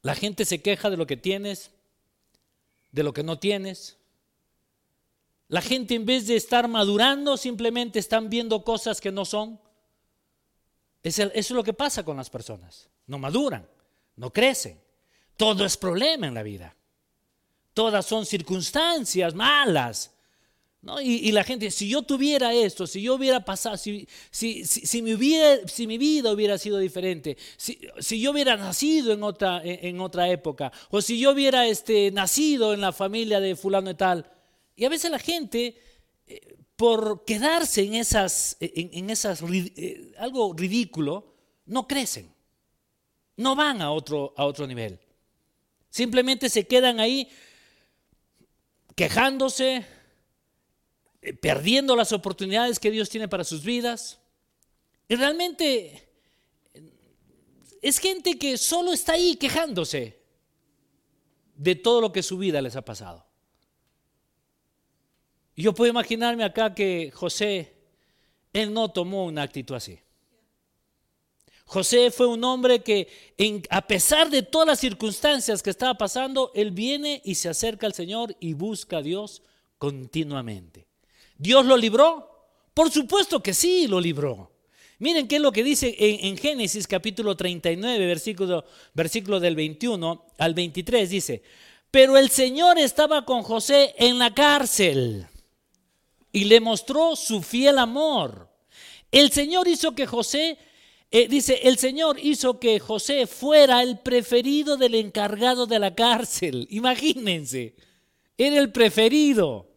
La 0.02 0.14
gente 0.14 0.44
se 0.44 0.60
queja 0.60 0.90
de 0.90 0.96
lo 0.98 1.06
que 1.06 1.16
tienes, 1.16 1.70
de 2.90 3.02
lo 3.02 3.14
que 3.14 3.22
no 3.22 3.38
tienes. 3.38 4.01
La 5.52 5.60
gente 5.60 5.94
en 5.94 6.06
vez 6.06 6.26
de 6.26 6.36
estar 6.36 6.66
madurando 6.66 7.36
simplemente 7.36 7.98
están 7.98 8.30
viendo 8.30 8.64
cosas 8.64 9.02
que 9.02 9.12
no 9.12 9.26
son. 9.26 9.60
Eso 11.02 11.30
es 11.34 11.50
lo 11.50 11.62
que 11.62 11.74
pasa 11.74 12.02
con 12.06 12.16
las 12.16 12.30
personas. 12.30 12.88
No 13.06 13.18
maduran, 13.18 13.68
no 14.16 14.32
crecen. 14.32 14.80
Todo 15.36 15.66
es 15.66 15.76
problema 15.76 16.26
en 16.26 16.32
la 16.32 16.42
vida. 16.42 16.74
Todas 17.74 18.06
son 18.06 18.24
circunstancias 18.24 19.34
malas. 19.34 20.14
Y, 21.02 21.30
la 21.32 21.44
gente, 21.44 21.70
si 21.70 21.86
yo 21.86 22.00
tuviera 22.00 22.54
esto, 22.54 22.86
si 22.86 23.02
yo 23.02 23.16
hubiera 23.16 23.44
pasado, 23.44 23.76
si, 23.76 24.08
si, 24.30 24.64
si, 24.64 24.86
si 24.86 25.02
mi 25.02 25.98
vida 25.98 26.32
hubiera 26.32 26.56
sido 26.56 26.78
diferente, 26.78 27.36
si, 27.58 27.78
si 27.98 28.18
yo 28.22 28.30
hubiera 28.30 28.56
nacido 28.56 29.12
en 29.12 29.22
otra, 29.22 29.60
en, 29.62 30.00
otra 30.00 30.30
época, 30.30 30.72
o 30.88 31.02
si 31.02 31.18
yo 31.18 31.32
hubiera 31.32 31.66
este, 31.66 32.10
nacido 32.10 32.72
en 32.72 32.80
la 32.80 32.92
familia 32.92 33.38
de 33.38 33.54
fulano 33.54 33.90
y 33.90 33.94
tal. 33.96 34.32
Y 34.82 34.84
a 34.84 34.88
veces 34.88 35.12
la 35.12 35.20
gente, 35.20 35.80
eh, 36.26 36.56
por 36.74 37.24
quedarse 37.24 37.84
en 37.84 37.94
esas, 37.94 38.56
en, 38.58 39.10
esas 39.10 39.40
eh, 39.48 40.12
algo 40.18 40.52
ridículo, 40.54 41.36
no 41.66 41.86
crecen, 41.86 42.34
no 43.36 43.54
van 43.54 43.80
a 43.80 43.92
otro, 43.92 44.34
a 44.36 44.44
otro 44.44 44.66
nivel. 44.66 44.98
Simplemente 45.88 46.48
se 46.48 46.66
quedan 46.66 46.98
ahí 46.98 47.30
quejándose, 48.96 49.86
eh, 51.20 51.32
perdiendo 51.34 51.94
las 51.94 52.10
oportunidades 52.10 52.80
que 52.80 52.90
Dios 52.90 53.08
tiene 53.08 53.28
para 53.28 53.44
sus 53.44 53.62
vidas. 53.62 54.18
Y 55.06 55.14
realmente 55.14 56.08
es 57.80 58.00
gente 58.00 58.36
que 58.36 58.58
solo 58.58 58.92
está 58.92 59.12
ahí 59.12 59.36
quejándose 59.36 60.20
de 61.54 61.76
todo 61.76 62.00
lo 62.00 62.10
que 62.10 62.24
su 62.24 62.36
vida 62.36 62.60
les 62.60 62.74
ha 62.74 62.84
pasado. 62.84 63.30
Yo 65.56 65.74
puedo 65.74 65.90
imaginarme 65.90 66.44
acá 66.44 66.74
que 66.74 67.10
José, 67.14 67.74
él 68.52 68.72
no 68.72 68.90
tomó 68.90 69.26
una 69.26 69.42
actitud 69.42 69.74
así. 69.74 69.98
José 71.64 72.10
fue 72.10 72.26
un 72.26 72.42
hombre 72.44 72.82
que, 72.82 73.08
a 73.70 73.86
pesar 73.86 74.28
de 74.30 74.42
todas 74.42 74.66
las 74.68 74.80
circunstancias 74.80 75.62
que 75.62 75.70
estaba 75.70 75.94
pasando, 75.94 76.50
él 76.54 76.70
viene 76.70 77.22
y 77.24 77.34
se 77.34 77.48
acerca 77.48 77.86
al 77.86 77.94
Señor 77.94 78.36
y 78.40 78.52
busca 78.52 78.98
a 78.98 79.02
Dios 79.02 79.42
continuamente. 79.78 80.86
¿Dios 81.38 81.64
lo 81.64 81.76
libró? 81.76 82.28
Por 82.74 82.90
supuesto 82.90 83.42
que 83.42 83.54
sí, 83.54 83.86
lo 83.86 84.00
libró. 84.00 84.52
Miren 84.98 85.26
qué 85.26 85.36
es 85.36 85.42
lo 85.42 85.50
que 85.50 85.64
dice 85.64 85.96
en, 85.98 86.36
Génesis 86.36 86.86
capítulo 86.86 87.36
39, 87.36 88.06
versículo, 88.06 88.64
versículo 88.94 89.40
del 89.40 89.56
21 89.56 90.26
al 90.38 90.54
23, 90.54 91.10
dice, 91.10 91.42
pero 91.90 92.16
el 92.16 92.30
Señor 92.30 92.78
estaba 92.78 93.24
con 93.24 93.42
José 93.42 93.94
en 93.98 94.18
la 94.18 94.32
cárcel 94.32 95.26
y 96.32 96.44
le 96.44 96.60
mostró 96.60 97.14
su 97.14 97.42
fiel 97.42 97.78
amor. 97.78 98.48
El 99.10 99.30
Señor 99.30 99.68
hizo 99.68 99.94
que 99.94 100.06
José, 100.06 100.58
eh, 101.10 101.28
dice, 101.28 101.60
el 101.64 101.76
Señor 101.76 102.18
hizo 102.18 102.58
que 102.58 102.80
José 102.80 103.26
fuera 103.26 103.82
el 103.82 103.98
preferido 103.98 104.78
del 104.78 104.94
encargado 104.94 105.66
de 105.66 105.78
la 105.78 105.94
cárcel. 105.94 106.66
Imagínense, 106.70 107.76
era 108.38 108.58
el 108.58 108.72
preferido. 108.72 109.68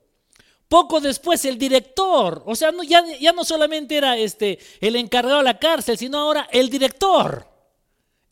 Poco 0.69 1.00
después 1.00 1.45
el 1.45 1.59
director, 1.59 2.41
o 2.45 2.55
sea, 2.55 2.71
ya, 2.88 3.03
ya 3.19 3.33
no 3.33 3.45
solamente 3.45 3.97
era 3.97 4.17
este, 4.17 4.57
el 4.81 4.95
encargado 4.95 5.38
de 5.38 5.43
la 5.43 5.59
cárcel, 5.59 5.97
sino 5.97 6.17
ahora 6.17 6.47
el 6.51 6.69
director. 6.69 7.47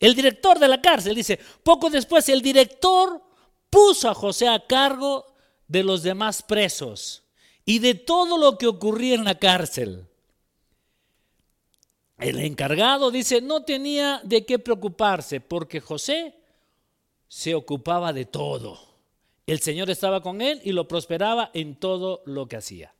El 0.00 0.16
director 0.16 0.58
de 0.58 0.66
la 0.66 0.82
cárcel 0.82 1.14
dice, 1.14 1.38
poco 1.62 1.90
después 1.90 2.28
el 2.28 2.42
director 2.42 3.22
puso 3.70 4.10
a 4.10 4.14
José 4.14 4.48
a 4.48 4.66
cargo 4.66 5.24
de 5.68 5.84
los 5.84 6.02
demás 6.02 6.42
presos 6.42 7.23
y 7.64 7.78
de 7.78 7.94
todo 7.94 8.38
lo 8.38 8.58
que 8.58 8.66
ocurría 8.66 9.14
en 9.14 9.24
la 9.24 9.38
cárcel. 9.38 10.06
El 12.18 12.38
encargado 12.40 13.10
dice, 13.10 13.40
no 13.40 13.64
tenía 13.64 14.20
de 14.24 14.46
qué 14.46 14.58
preocuparse 14.58 15.40
porque 15.40 15.80
José 15.80 16.34
se 17.28 17.54
ocupaba 17.54 18.12
de 18.12 18.24
todo. 18.24 18.78
El 19.46 19.60
Señor 19.60 19.90
estaba 19.90 20.22
con 20.22 20.40
él 20.40 20.60
y 20.64 20.72
lo 20.72 20.88
prosperaba 20.88 21.50
en 21.52 21.76
todo 21.76 22.22
lo 22.24 22.46
que 22.46 22.56
hacía. 22.56 22.94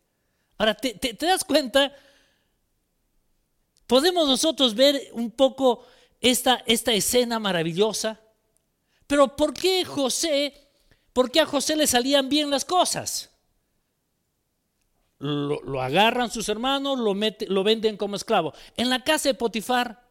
Ahora, 0.58 0.74
¿te, 0.74 1.16
das 1.20 1.44
cuenta? 1.44 1.94
Podemos 3.86 4.26
nosotros 4.28 4.74
ver 4.74 5.08
un 5.12 5.30
poco 5.30 5.86
esta, 6.20 6.62
esta 6.66 6.92
escena 6.92 7.38
maravillosa. 7.38 8.20
Pero 9.06 9.36
¿por 9.36 9.54
qué 9.54 9.84
José, 9.84 10.54
por 11.12 11.30
qué 11.30 11.40
a 11.40 11.46
José 11.46 11.76
le 11.76 11.86
salían 11.86 12.28
bien 12.28 12.50
las 12.50 12.64
cosas? 12.64 13.33
Lo, 15.24 15.80
agarran 15.80 16.30
sus 16.30 16.50
hermanos, 16.50 16.98
lo, 16.98 17.14
lo 17.14 17.64
venden 17.64 17.96
como 17.96 18.14
esclavo. 18.14 18.52
En 18.76 18.90
la 18.90 19.02
casa 19.02 19.30
de 19.30 19.34
Potifar, 19.34 20.06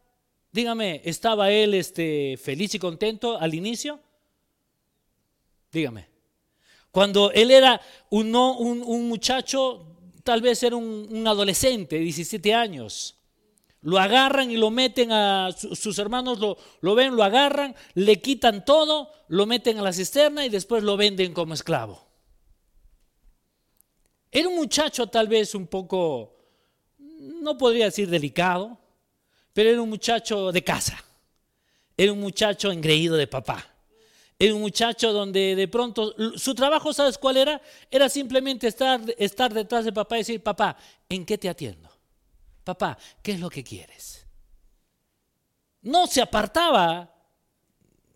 dígame, 0.51 1.01
¿estaba 1.05 1.51
él 1.51 1.75
este, 1.75 2.35
feliz 2.41 2.73
y 2.73 2.79
contento 2.79 3.37
al 3.37 3.53
inicio? 3.53 3.99
Dígame. 5.71 6.07
Cuando 6.89 7.31
él 7.31 7.51
era 7.51 7.79
un, 8.09 8.35
un, 8.35 9.07
muchacho, 9.07 9.85
tal 10.23 10.41
vez 10.41 10.63
era 10.63 10.77
un, 10.77 11.27
adolescente, 11.27 11.99
17 11.99 12.51
años. 12.55 13.15
Lo 13.81 13.99
agarran 13.99 14.49
y 14.49 14.57
lo 14.57 14.71
meten 14.71 15.11
a 15.11 15.51
sus 15.51 15.99
hermanos, 15.99 16.39
lo, 16.39 16.57
lo, 16.81 16.95
ven, 16.95 17.15
lo 17.15 17.23
agarran, 17.23 17.75
le 17.93 18.19
quitan 18.19 18.65
todo, 18.65 19.11
lo 19.27 19.45
meten 19.45 19.77
a 19.77 19.83
la 19.83 19.93
cisterna 19.93 20.43
y 20.43 20.49
después 20.49 20.81
lo 20.81 20.97
venden 20.97 21.35
como 21.35 21.53
esclavo. 21.53 22.12
Era 24.35 24.49
un 24.49 24.55
muchacho 24.55 25.05
tal 25.05 25.27
vez 25.27 25.53
un 25.53 25.67
poco, 25.67 26.35
no 26.97 27.55
podría 27.55 27.85
decir 27.85 28.09
delicado, 28.09 28.79
pero 29.53 29.69
era 29.69 29.79
un 29.79 29.89
muchacho 29.89 30.51
de 30.51 30.63
casa. 30.63 30.97
Era 31.95 32.11
un 32.11 32.19
muchacho 32.19 32.71
engreído 32.71 33.15
de 33.15 33.27
papá. 33.27 33.63
Era 34.39 34.55
un 34.55 34.61
muchacho 34.61 35.13
donde 35.13 35.55
de 35.55 35.67
pronto 35.67 36.15
su 36.35 36.55
trabajo, 36.55 36.91
¿sabes 36.91 37.19
cuál 37.19 37.37
era? 37.37 37.61
Era 37.91 38.09
simplemente 38.09 38.65
estar, 38.65 38.99
estar 39.19 39.53
detrás 39.53 39.85
de 39.85 39.93
papá 39.93 40.15
y 40.15 40.21
decir, 40.21 40.41
papá, 40.41 40.75
¿en 41.07 41.23
qué 41.27 41.37
te 41.37 41.47
atiendo? 41.47 41.87
Papá, 42.63 42.97
¿qué 43.21 43.33
es 43.33 43.39
lo 43.39 43.51
que 43.51 43.63
quieres? 43.63 44.25
No 45.83 46.07
se 46.07 46.21
apartaba 46.21 47.13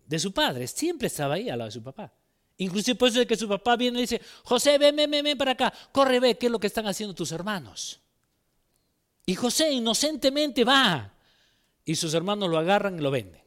de 0.04 0.18
su 0.18 0.32
padre, 0.32 0.66
siempre 0.66 1.06
estaba 1.06 1.34
ahí 1.34 1.48
al 1.48 1.58
lado 1.58 1.68
de 1.68 1.72
su 1.74 1.82
papá. 1.84 2.12
Inclusive 2.58 2.96
por 2.96 3.08
eso 3.08 3.20
de 3.20 3.26
que 3.26 3.36
su 3.36 3.48
papá 3.48 3.76
viene 3.76 3.98
y 3.98 4.02
dice, 4.02 4.20
José, 4.42 4.78
ven, 4.78 4.96
ven, 4.96 5.10
ven, 5.10 5.38
para 5.38 5.52
acá, 5.52 5.72
corre, 5.92 6.18
ve 6.18 6.36
qué 6.36 6.46
es 6.46 6.52
lo 6.52 6.58
que 6.58 6.66
están 6.66 6.86
haciendo 6.88 7.14
tus 7.14 7.30
hermanos. 7.30 8.00
Y 9.24 9.36
José 9.36 9.70
inocentemente 9.70 10.64
va 10.64 11.14
y 11.84 11.94
sus 11.94 12.14
hermanos 12.14 12.50
lo 12.50 12.58
agarran 12.58 12.98
y 12.98 13.02
lo 13.02 13.12
venden. 13.12 13.42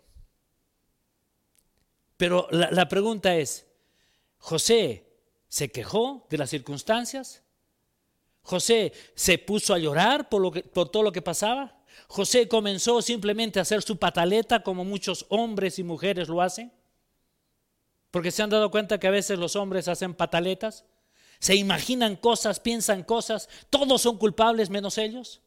Pero 2.15 2.48
la, 2.51 2.88
pregunta 2.88 3.36
es, 3.36 3.65
¿José 4.38 5.08
se 5.50 5.72
quejó 5.72 6.25
de 6.30 6.38
las 6.38 6.50
circunstancias? 6.50 7.44
¿José 8.44 8.94
se 9.15 9.39
puso 9.39 9.74
a 9.74 9.80
llorar 9.80 10.30
por, 10.30 10.41
lo 10.41 10.51
por 10.51 10.89
todo 10.89 11.03
lo 11.03 11.12
que 11.12 11.22
pasaba? 11.22 11.82
¿José 12.08 12.48
comenzó 12.48 13.01
simplemente 13.01 13.60
a 13.60 13.63
hacer 13.63 13.82
su 13.82 13.98
pataleta 13.98 14.63
como 14.63 14.86
muchos 14.86 15.25
hombres 15.30 15.80
y 15.80 15.84
mujeres 15.84 16.30
lo 16.30 16.41
hacen? 16.41 16.72
Porque 18.12 18.32
se 18.32 18.44
han 18.44 18.50
dado 18.50 18.70
cuenta 18.70 19.00
que 19.00 19.08
a 19.08 19.12
veces 19.12 19.39
los 19.39 19.56
hombres 19.56 19.88
hacen 19.88 20.13
pataletas, 20.13 20.86
se 21.39 21.56
imaginan 21.56 22.18
cosas, 22.18 22.60
piensan 22.60 23.03
cosas, 23.03 23.50
todos 23.70 24.01
son 24.01 24.18
culpables 24.18 24.70
menos 24.70 24.98
ellos. 24.98 25.41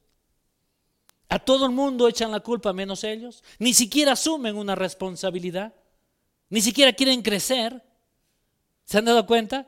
A 1.29 1.39
todo 1.39 1.67
el 1.67 1.73
mundo 1.73 2.09
echan 2.09 2.33
la 2.33 2.41
culpa 2.41 2.73
menos 2.73 3.05
ellos, 3.05 3.45
ni 3.59 3.75
siquiera 3.75 4.13
asumen 4.13 4.57
una 4.57 4.75
responsabilidad. 4.75 5.75
Ni 6.49 6.61
siquiera 6.61 6.93
quieren 6.93 7.23
crecer. 7.23 7.83
¿Se 8.85 8.99
han 8.99 9.05
dado 9.05 9.27
cuenta? 9.27 9.67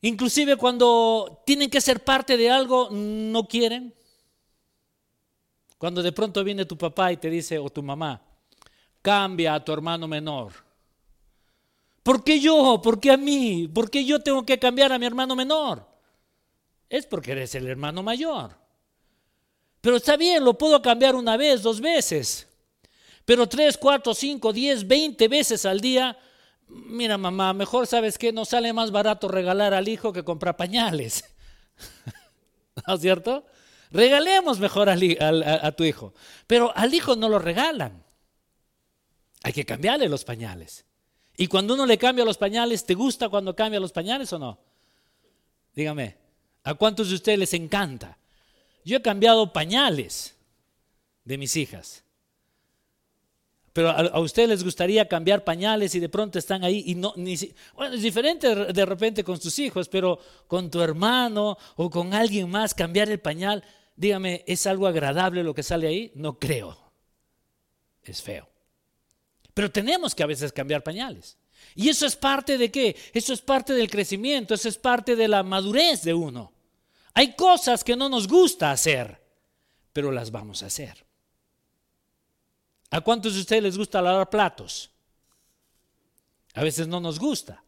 Inclusive 0.00 0.56
cuando 0.56 1.42
tienen 1.44 1.70
que 1.70 1.80
ser 1.80 2.04
parte 2.04 2.36
de 2.36 2.50
algo, 2.50 2.88
no 2.90 3.46
quieren. 3.48 3.94
Cuando 5.76 6.02
de 6.02 6.12
pronto 6.12 6.42
viene 6.44 6.64
tu 6.64 6.76
papá 6.76 7.12
y 7.12 7.16
te 7.16 7.30
dice, 7.30 7.58
o 7.58 7.70
tu 7.70 7.82
mamá, 7.82 8.22
cambia 9.02 9.54
a 9.54 9.64
tu 9.64 9.72
hermano 9.72 10.08
menor. 10.08 10.67
¿Por 12.08 12.24
qué 12.24 12.40
yo? 12.40 12.80
¿Por 12.82 12.98
qué 13.00 13.10
a 13.10 13.18
mí? 13.18 13.68
¿Por 13.68 13.90
qué 13.90 14.02
yo 14.02 14.18
tengo 14.18 14.46
que 14.46 14.58
cambiar 14.58 14.92
a 14.92 14.98
mi 14.98 15.04
hermano 15.04 15.36
menor? 15.36 15.86
Es 16.88 17.04
porque 17.04 17.32
eres 17.32 17.54
el 17.54 17.66
hermano 17.66 18.02
mayor. 18.02 18.56
Pero 19.82 19.96
está 19.96 20.16
bien, 20.16 20.42
lo 20.42 20.56
puedo 20.56 20.80
cambiar 20.80 21.14
una 21.14 21.36
vez, 21.36 21.60
dos 21.60 21.82
veces. 21.82 22.48
Pero 23.26 23.46
tres, 23.46 23.76
cuatro, 23.76 24.14
cinco, 24.14 24.54
diez, 24.54 24.88
veinte 24.88 25.28
veces 25.28 25.66
al 25.66 25.82
día, 25.82 26.16
mira 26.68 27.18
mamá, 27.18 27.52
mejor 27.52 27.86
sabes 27.86 28.16
que 28.16 28.32
no 28.32 28.46
sale 28.46 28.72
más 28.72 28.90
barato 28.90 29.28
regalar 29.28 29.74
al 29.74 29.86
hijo 29.86 30.10
que 30.10 30.24
comprar 30.24 30.56
pañales. 30.56 31.26
¿No 32.86 32.94
es 32.94 33.02
cierto? 33.02 33.44
Regalemos 33.90 34.58
mejor 34.60 34.88
a, 34.88 35.72
tu 35.72 35.84
hijo. 35.84 36.14
Pero 36.46 36.74
al 36.74 36.94
hijo 36.94 37.16
no 37.16 37.28
lo 37.28 37.38
regalan. 37.38 38.02
Hay 39.42 39.52
que 39.52 39.66
cambiarle 39.66 40.08
los 40.08 40.24
pañales. 40.24 40.87
Y 41.40 41.46
cuando 41.46 41.74
uno 41.74 41.86
le 41.86 41.96
cambia 41.96 42.24
los 42.24 42.36
pañales, 42.36 42.84
¿te 42.84 42.94
gusta 42.94 43.28
cuando 43.28 43.54
cambia 43.54 43.78
los 43.78 43.92
pañales 43.92 44.32
o 44.32 44.40
no? 44.40 44.58
Dígame, 45.72 46.16
¿a 46.64 46.74
cuántos 46.74 47.10
de 47.10 47.14
ustedes 47.14 47.38
les 47.38 47.54
encanta? 47.54 48.18
Yo 48.84 48.96
he 48.96 49.02
cambiado 49.02 49.52
pañales 49.52 50.36
de 51.24 51.38
mis 51.38 51.54
hijas. 51.54 52.02
pero 53.72 53.90
a, 53.90 54.18
ustedes 54.18 54.48
les 54.48 54.64
gustaría 54.64 55.06
cambiar 55.06 55.44
pañales 55.44 55.94
y 55.94 56.00
de 56.00 56.08
pronto 56.08 56.40
están 56.40 56.64
ahí 56.64 56.82
y 56.84 56.96
no, 56.96 57.12
ni 57.14 57.36
bueno, 57.76 57.94
es 57.94 58.02
diferente 58.02 58.52
de 58.72 58.84
repente 58.84 59.22
con 59.22 59.40
sus 59.40 59.56
hijos, 59.60 59.88
pero 59.88 60.18
con 60.48 60.68
tu 60.72 60.80
hermano 60.80 61.56
o 61.76 61.88
con 61.88 62.14
alguien 62.14 62.50
más 62.50 62.74
cambiar 62.74 63.08
el 63.10 63.20
pañal, 63.20 63.62
dígame, 63.94 64.42
¿es 64.48 64.66
algo 64.66 64.88
agradable 64.88 65.44
lo 65.44 65.54
que 65.54 65.62
sale 65.62 65.86
ahí? 65.86 66.10
No 66.16 66.36
creo. 66.36 66.76
Es 68.02 68.20
feo. 68.22 68.48
Pero 69.58 69.72
tenemos 69.72 70.14
que 70.14 70.22
a 70.22 70.26
veces 70.26 70.52
cambiar 70.52 70.84
pañales. 70.84 71.36
Y 71.74 71.88
eso 71.88 72.06
es 72.06 72.14
parte 72.14 72.56
de 72.56 72.70
qué? 72.70 72.94
Eso 73.12 73.32
es 73.32 73.40
parte 73.40 73.72
del 73.72 73.90
crecimiento, 73.90 74.54
eso 74.54 74.68
es 74.68 74.78
parte 74.78 75.16
de 75.16 75.26
la 75.26 75.42
madurez 75.42 76.04
de 76.04 76.14
uno. 76.14 76.52
Hay 77.12 77.34
cosas 77.34 77.82
que 77.82 77.96
no 77.96 78.08
nos 78.08 78.28
gusta 78.28 78.70
hacer, 78.70 79.20
pero 79.92 80.12
las 80.12 80.30
vamos 80.30 80.62
a 80.62 80.66
hacer. 80.66 81.04
¿A 82.92 83.00
cuántos 83.00 83.34
de 83.34 83.40
ustedes 83.40 83.64
les 83.64 83.76
gusta 83.76 84.00
lavar 84.00 84.30
platos? 84.30 84.92
A 86.54 86.62
veces 86.62 86.86
no 86.86 87.00
nos 87.00 87.18
gusta. 87.18 87.64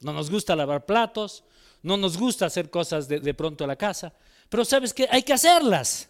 No 0.00 0.14
nos 0.14 0.30
gusta 0.30 0.56
lavar 0.56 0.86
platos, 0.86 1.44
no 1.82 1.98
nos 1.98 2.16
gusta 2.16 2.46
hacer 2.46 2.70
cosas 2.70 3.08
de, 3.08 3.20
de 3.20 3.34
pronto 3.34 3.64
a 3.64 3.66
la 3.66 3.76
casa, 3.76 4.14
pero 4.48 4.64
sabes 4.64 4.94
que 4.94 5.06
hay 5.10 5.22
que 5.22 5.34
hacerlas. 5.34 6.08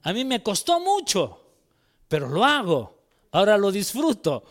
A 0.00 0.14
mí 0.14 0.24
me 0.24 0.42
costó 0.42 0.80
mucho, 0.80 1.44
pero 2.08 2.26
lo 2.26 2.42
hago. 2.42 2.95
Ahora 3.32 3.56
lo 3.56 3.70
disfruto. 3.70 4.44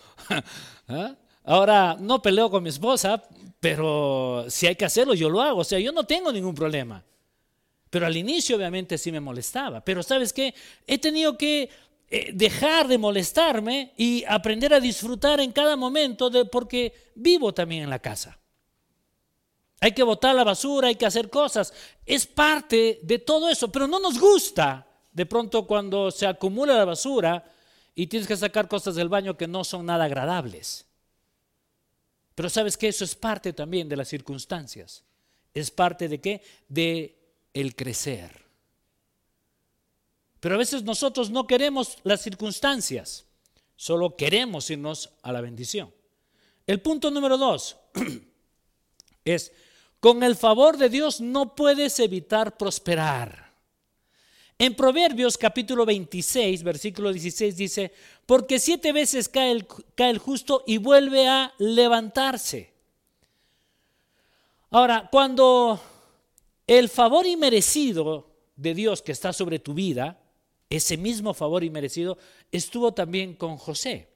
¿Ah? 0.88 1.16
Ahora 1.44 1.96
no 2.00 2.22
peleo 2.22 2.50
con 2.50 2.64
mi 2.64 2.70
esposa, 2.70 3.24
pero 3.60 4.46
si 4.50 4.68
hay 4.68 4.76
que 4.76 4.86
hacerlo, 4.86 5.14
yo 5.14 5.30
lo 5.30 5.42
hago. 5.42 5.60
O 5.60 5.64
sea, 5.64 5.80
yo 5.80 5.92
no 5.92 6.04
tengo 6.04 6.32
ningún 6.32 6.56
problema. 6.56 7.04
Pero 7.90 8.06
al 8.08 8.18
inicio 8.18 8.58
obviamente 8.58 8.98
sí 8.98 9.12
me 9.12 9.20
molestaba. 9.20 9.82
Pero 9.82 10.04
sabes 10.04 10.34
qué? 10.34 10.54
He 10.88 10.98
tenido 10.98 11.38
que 11.38 11.70
eh, 12.10 12.32
dejar 12.34 12.88
de 12.88 12.98
molestarme 12.98 13.94
y 13.98 14.24
aprender 14.28 14.74
a 14.74 14.80
disfrutar 14.80 15.40
en 15.40 15.52
cada 15.52 15.76
momento 15.76 16.30
de, 16.30 16.46
porque 16.46 16.94
vivo 17.16 17.54
también 17.54 17.84
en 17.84 17.90
la 17.90 18.00
casa. 18.00 18.38
Hay 19.82 19.92
que 19.92 20.04
botar 20.04 20.36
la 20.36 20.44
basura, 20.44 20.88
hay 20.88 20.96
que 20.96 21.06
hacer 21.06 21.30
cosas. 21.30 21.74
Es 22.06 22.26
parte 22.26 23.00
de 23.04 23.20
todo 23.20 23.50
eso, 23.50 23.72
pero 23.72 23.88
no 23.88 24.00
nos 24.00 24.20
gusta 24.20 24.88
de 25.12 25.26
pronto 25.26 25.66
cuando 25.66 26.12
se 26.12 26.28
acumula 26.28 26.76
la 26.76 26.86
basura 26.86 27.44
y 27.96 28.08
tienes 28.08 28.28
que 28.28 28.36
sacar 28.36 28.68
cosas 28.68 28.96
del 28.96 29.10
baño 29.10 29.38
que 29.38 29.48
no 29.48 29.64
son 29.64 29.86
nada 29.86 30.04
agradables. 30.04 30.86
Pero 32.36 32.50
sabes 32.50 32.76
que 32.76 32.90
eso 32.90 33.06
es 33.06 33.16
parte 33.16 33.54
también 33.54 33.88
de 33.88 33.96
las 33.96 34.10
circunstancias. 34.10 35.04
Es 35.54 35.72
parte 35.72 36.10
de 36.10 36.20
qué? 36.20 36.44
De 36.68 37.18
el 37.54 37.76
crecer. 37.76 38.44
Pero 40.42 40.56
a 40.56 40.58
veces 40.60 40.84
nosotros 40.84 41.32
no 41.32 41.48
queremos 41.48 41.98
las 42.04 42.22
circunstancias, 42.22 43.26
solo 43.76 44.16
queremos 44.16 44.70
irnos 44.70 45.10
a 45.24 45.32
la 45.32 45.42
bendición. 45.42 45.92
El 46.68 46.82
punto 46.82 47.10
número 47.10 47.38
dos 47.38 47.78
es, 49.26 49.54
con 50.00 50.22
el 50.22 50.36
favor 50.36 50.78
de 50.78 50.90
Dios 50.90 51.22
no 51.22 51.56
puedes 51.56 52.00
evitar 52.00 52.58
prosperar. 52.58 53.45
En 54.58 54.74
Proverbios 54.74 55.38
capítulo 55.38 55.86
26, 55.86 56.64
versículo 56.64 57.12
16 57.12 57.58
dice, 57.58 57.92
porque 58.26 58.58
siete 58.58 58.94
veces 58.94 59.28
cae 59.28 59.52
el, 59.52 60.18
justo 60.18 60.64
y 60.66 60.78
vuelve 60.78 61.28
a 61.28 61.54
levantarse. 61.58 62.74
Ahora, 64.72 65.10
cuando 65.12 65.82
el 66.66 66.88
favor 66.88 67.26
inmerecido 67.26 68.32
de 68.56 68.74
Dios 68.74 69.02
que 69.02 69.12
está 69.12 69.34
sobre 69.34 69.60
tu 69.60 69.74
vida, 69.74 70.22
ese 70.70 70.96
mismo 70.96 71.34
favor 71.34 71.66
inmerecido, 71.66 72.18
estuvo 72.50 72.94
también 72.94 73.36
con 73.36 73.58
José. 73.58 74.08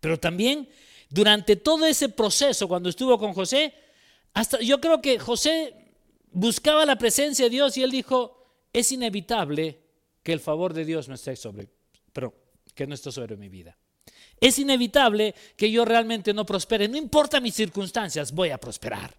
Pero 0.00 0.20
también 0.20 0.68
durante 1.10 1.56
todo 1.56 1.84
ese 1.84 2.08
proceso, 2.08 2.68
cuando 2.68 2.88
estuvo 2.88 3.18
con 3.18 3.32
José, 3.34 3.74
hasta 4.34 4.60
yo 4.60 4.80
creo 4.80 5.02
que 5.02 5.18
José 5.18 5.74
buscaba 6.30 6.86
la 6.86 6.96
presencia 6.96 7.46
de 7.46 7.50
Dios 7.50 7.76
y 7.76 7.82
él 7.82 7.90
dijo, 7.90 8.41
es 8.72 8.92
inevitable 8.92 9.78
que 10.22 10.32
el 10.32 10.40
favor 10.40 10.72
de 10.72 10.84
Dios 10.84 11.08
no 11.08 11.14
esté 11.14 11.36
sobre, 11.36 11.68
pero 12.12 12.34
que 12.74 12.86
no 12.86 12.94
esté 12.94 13.12
sobre 13.12 13.36
mi 13.36 13.48
vida. 13.48 13.76
Es 14.40 14.58
inevitable 14.58 15.34
que 15.56 15.70
yo 15.70 15.84
realmente 15.84 16.32
no 16.34 16.44
prospere. 16.44 16.88
No 16.88 16.96
importa 16.96 17.40
mis 17.40 17.54
circunstancias, 17.54 18.32
voy 18.32 18.50
a 18.50 18.58
prosperar. 18.58 19.16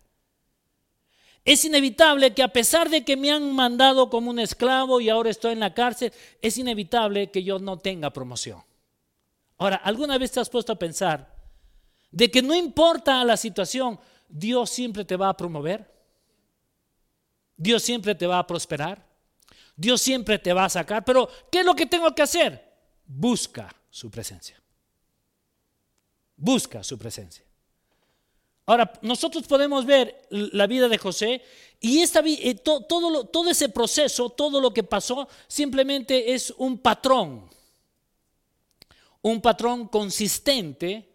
Es 1.45 1.65
inevitable 1.65 2.33
que 2.33 2.43
a 2.43 2.47
pesar 2.47 2.89
de 2.89 3.03
que 3.03 3.17
me 3.17 3.31
han 3.31 3.53
mandado 3.53 4.09
como 4.09 4.29
un 4.29 4.39
esclavo 4.39 5.01
y 5.01 5.09
ahora 5.09 5.29
estoy 5.29 5.53
en 5.53 5.59
la 5.59 5.73
cárcel, 5.73 6.11
es 6.41 6.57
inevitable 6.57 7.31
que 7.31 7.43
yo 7.43 7.59
no 7.59 7.79
tenga 7.79 8.11
promoción. 8.11 8.63
Ahora, 9.57 9.77
¿alguna 9.77 10.17
vez 10.17 10.31
te 10.31 10.39
has 10.39 10.49
puesto 10.49 10.73
a 10.73 10.79
pensar 10.79 11.33
de 12.11 12.31
que 12.31 12.41
no 12.41 12.55
importa 12.55 13.23
la 13.25 13.37
situación, 13.37 13.99
Dios 14.29 14.69
siempre 14.69 15.05
te 15.05 15.17
va 15.17 15.29
a 15.29 15.37
promover? 15.37 15.91
Dios 17.57 17.83
siempre 17.83 18.15
te 18.15 18.27
va 18.27 18.39
a 18.39 18.47
prosperar. 18.47 19.12
Dios 19.75 20.01
siempre 20.01 20.39
te 20.39 20.53
va 20.53 20.65
a 20.65 20.69
sacar, 20.69 21.03
pero 21.03 21.29
¿qué 21.51 21.59
es 21.61 21.65
lo 21.65 21.75
que 21.75 21.85
tengo 21.85 22.13
que 22.13 22.21
hacer? 22.21 22.73
Busca 23.05 23.73
su 23.89 24.09
presencia. 24.09 24.61
Busca 26.35 26.83
su 26.83 26.97
presencia. 26.97 27.43
Ahora, 28.65 28.93
nosotros 29.01 29.45
podemos 29.45 29.85
ver 29.85 30.21
la 30.29 30.67
vida 30.67 30.87
de 30.87 30.97
José 30.97 31.41
y 31.81 31.99
esta, 31.99 32.21
eh, 32.25 32.55
todo, 32.55 33.25
todo 33.25 33.49
ese 33.49 33.67
proceso, 33.67 34.29
todo 34.29 34.61
lo 34.61 34.73
que 34.73 34.83
pasó, 34.83 35.27
simplemente 35.47 36.33
es 36.33 36.53
un 36.57 36.77
patrón, 36.77 37.49
un 39.21 39.41
patrón 39.41 39.89
consistente 39.89 41.09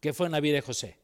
que 0.00 0.14
fue 0.14 0.26
en 0.26 0.32
la 0.32 0.40
vida 0.40 0.54
de 0.54 0.62
José. 0.62 0.98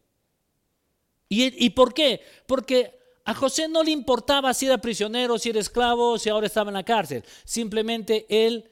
¿Y, 1.29 1.67
¿Y 1.67 1.71
por 1.71 1.93
qué? 1.93 2.23
Porque 2.47 3.02
a 3.25 3.35
José 3.35 3.69
no 3.69 3.83
le 3.83 3.91
importaba 3.91 4.53
si 4.53 4.67
era 4.67 4.79
prisionero, 4.79 5.39
si 5.39 5.51
era 5.51 5.61
esclavo, 5.61 6.19
si 6.19 6.29
ahora 6.29 6.47
estaba 6.47 6.71
en 6.71 6.75
la 6.75 6.83
cárcel. 6.83 7.25
Simplemente 7.45 8.27
él 8.29 8.69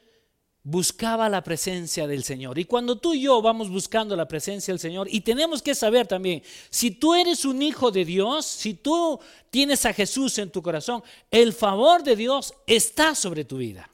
buscaba 0.62 1.28
la 1.28 1.42
presencia 1.42 2.06
del 2.06 2.24
Señor. 2.24 2.58
Y 2.58 2.64
cuando 2.64 2.96
tú 2.96 3.14
y 3.14 3.22
yo 3.22 3.40
vamos 3.40 3.70
buscando 3.70 4.14
la 4.16 4.28
presencia 4.28 4.72
del 4.72 4.80
Señor, 4.80 5.08
y 5.10 5.22
tenemos 5.22 5.62
que 5.62 5.74
saber 5.74 6.06
también, 6.06 6.42
si 6.68 6.90
tú 6.90 7.14
eres 7.14 7.44
un 7.44 7.62
hijo 7.62 7.90
de 7.90 8.04
Dios, 8.04 8.46
si 8.46 8.74
tú 8.74 9.18
tienes 9.50 9.86
a 9.86 9.92
Jesús 9.92 10.38
en 10.38 10.50
tu 10.50 10.62
corazón, 10.62 11.02
el 11.30 11.52
favor 11.52 12.02
de 12.02 12.16
Dios 12.16 12.54
está 12.66 13.14
sobre 13.14 13.44
tu 13.44 13.58
vida. 13.58 13.89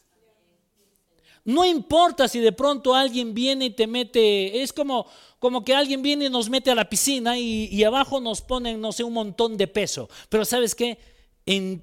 No 1.46 1.64
importa 1.64 2.26
si 2.26 2.40
de 2.40 2.50
pronto 2.50 2.92
alguien 2.92 3.32
viene 3.32 3.66
y 3.66 3.70
te 3.70 3.86
mete, 3.86 4.62
es 4.62 4.72
como, 4.72 5.06
como 5.38 5.64
que 5.64 5.76
alguien 5.76 6.02
viene 6.02 6.24
y 6.24 6.28
nos 6.28 6.50
mete 6.50 6.72
a 6.72 6.74
la 6.74 6.88
piscina 6.88 7.38
y, 7.38 7.84
abajo 7.84 8.20
nos 8.20 8.42
ponen, 8.42 8.80
no 8.80 8.90
sé, 8.90 9.04
un 9.04 9.12
montón 9.12 9.56
de 9.56 9.68
peso. 9.68 10.08
Pero 10.28 10.44
sabes 10.44 10.74
qué, 10.74 10.98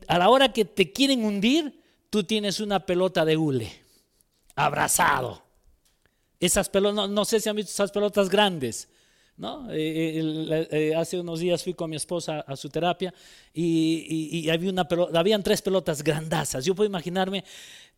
a 0.08 0.18
la 0.18 0.30
hora 0.30 0.52
que 0.52 0.66
te 0.66 0.92
quieren 0.92 1.24
hundir, 1.24 1.82
tú 2.10 2.26
tienes 2.26 2.60
una 2.60 2.86
pelota 2.86 3.24
de 3.24 3.38
hule, 3.38 3.72
abrazado. 4.54 5.42
Esas 6.42 6.68
pelotas, 6.68 7.10
no, 7.10 7.24
sé 7.24 7.40
si 7.40 7.48
han 7.48 7.56
visto 7.56 7.72
esas 7.72 7.92
pelotas 7.92 8.28
grandes. 8.28 8.90
¿no? 9.38 9.72
Eh, 9.72 10.20
eh, 10.20 10.68
eh, 10.72 10.96
hace 10.96 11.22
unos 11.22 11.40
días 11.40 11.64
fui 11.64 11.74
con 11.74 11.90
mi 11.90 11.96
esposa 11.96 12.42
a 12.42 12.58
su 12.58 12.68
terapia 12.68 13.14
y, 13.54 14.42
y 14.42 14.50
había 14.50 14.70
una 14.70 14.88
pelota, 14.90 15.18
habían 15.18 15.42
tres 15.42 15.62
pelotas 15.62 16.04
grandazas. 16.04 16.66
Yo 16.66 16.76
puedo 16.76 16.90
imaginarme, 16.90 17.46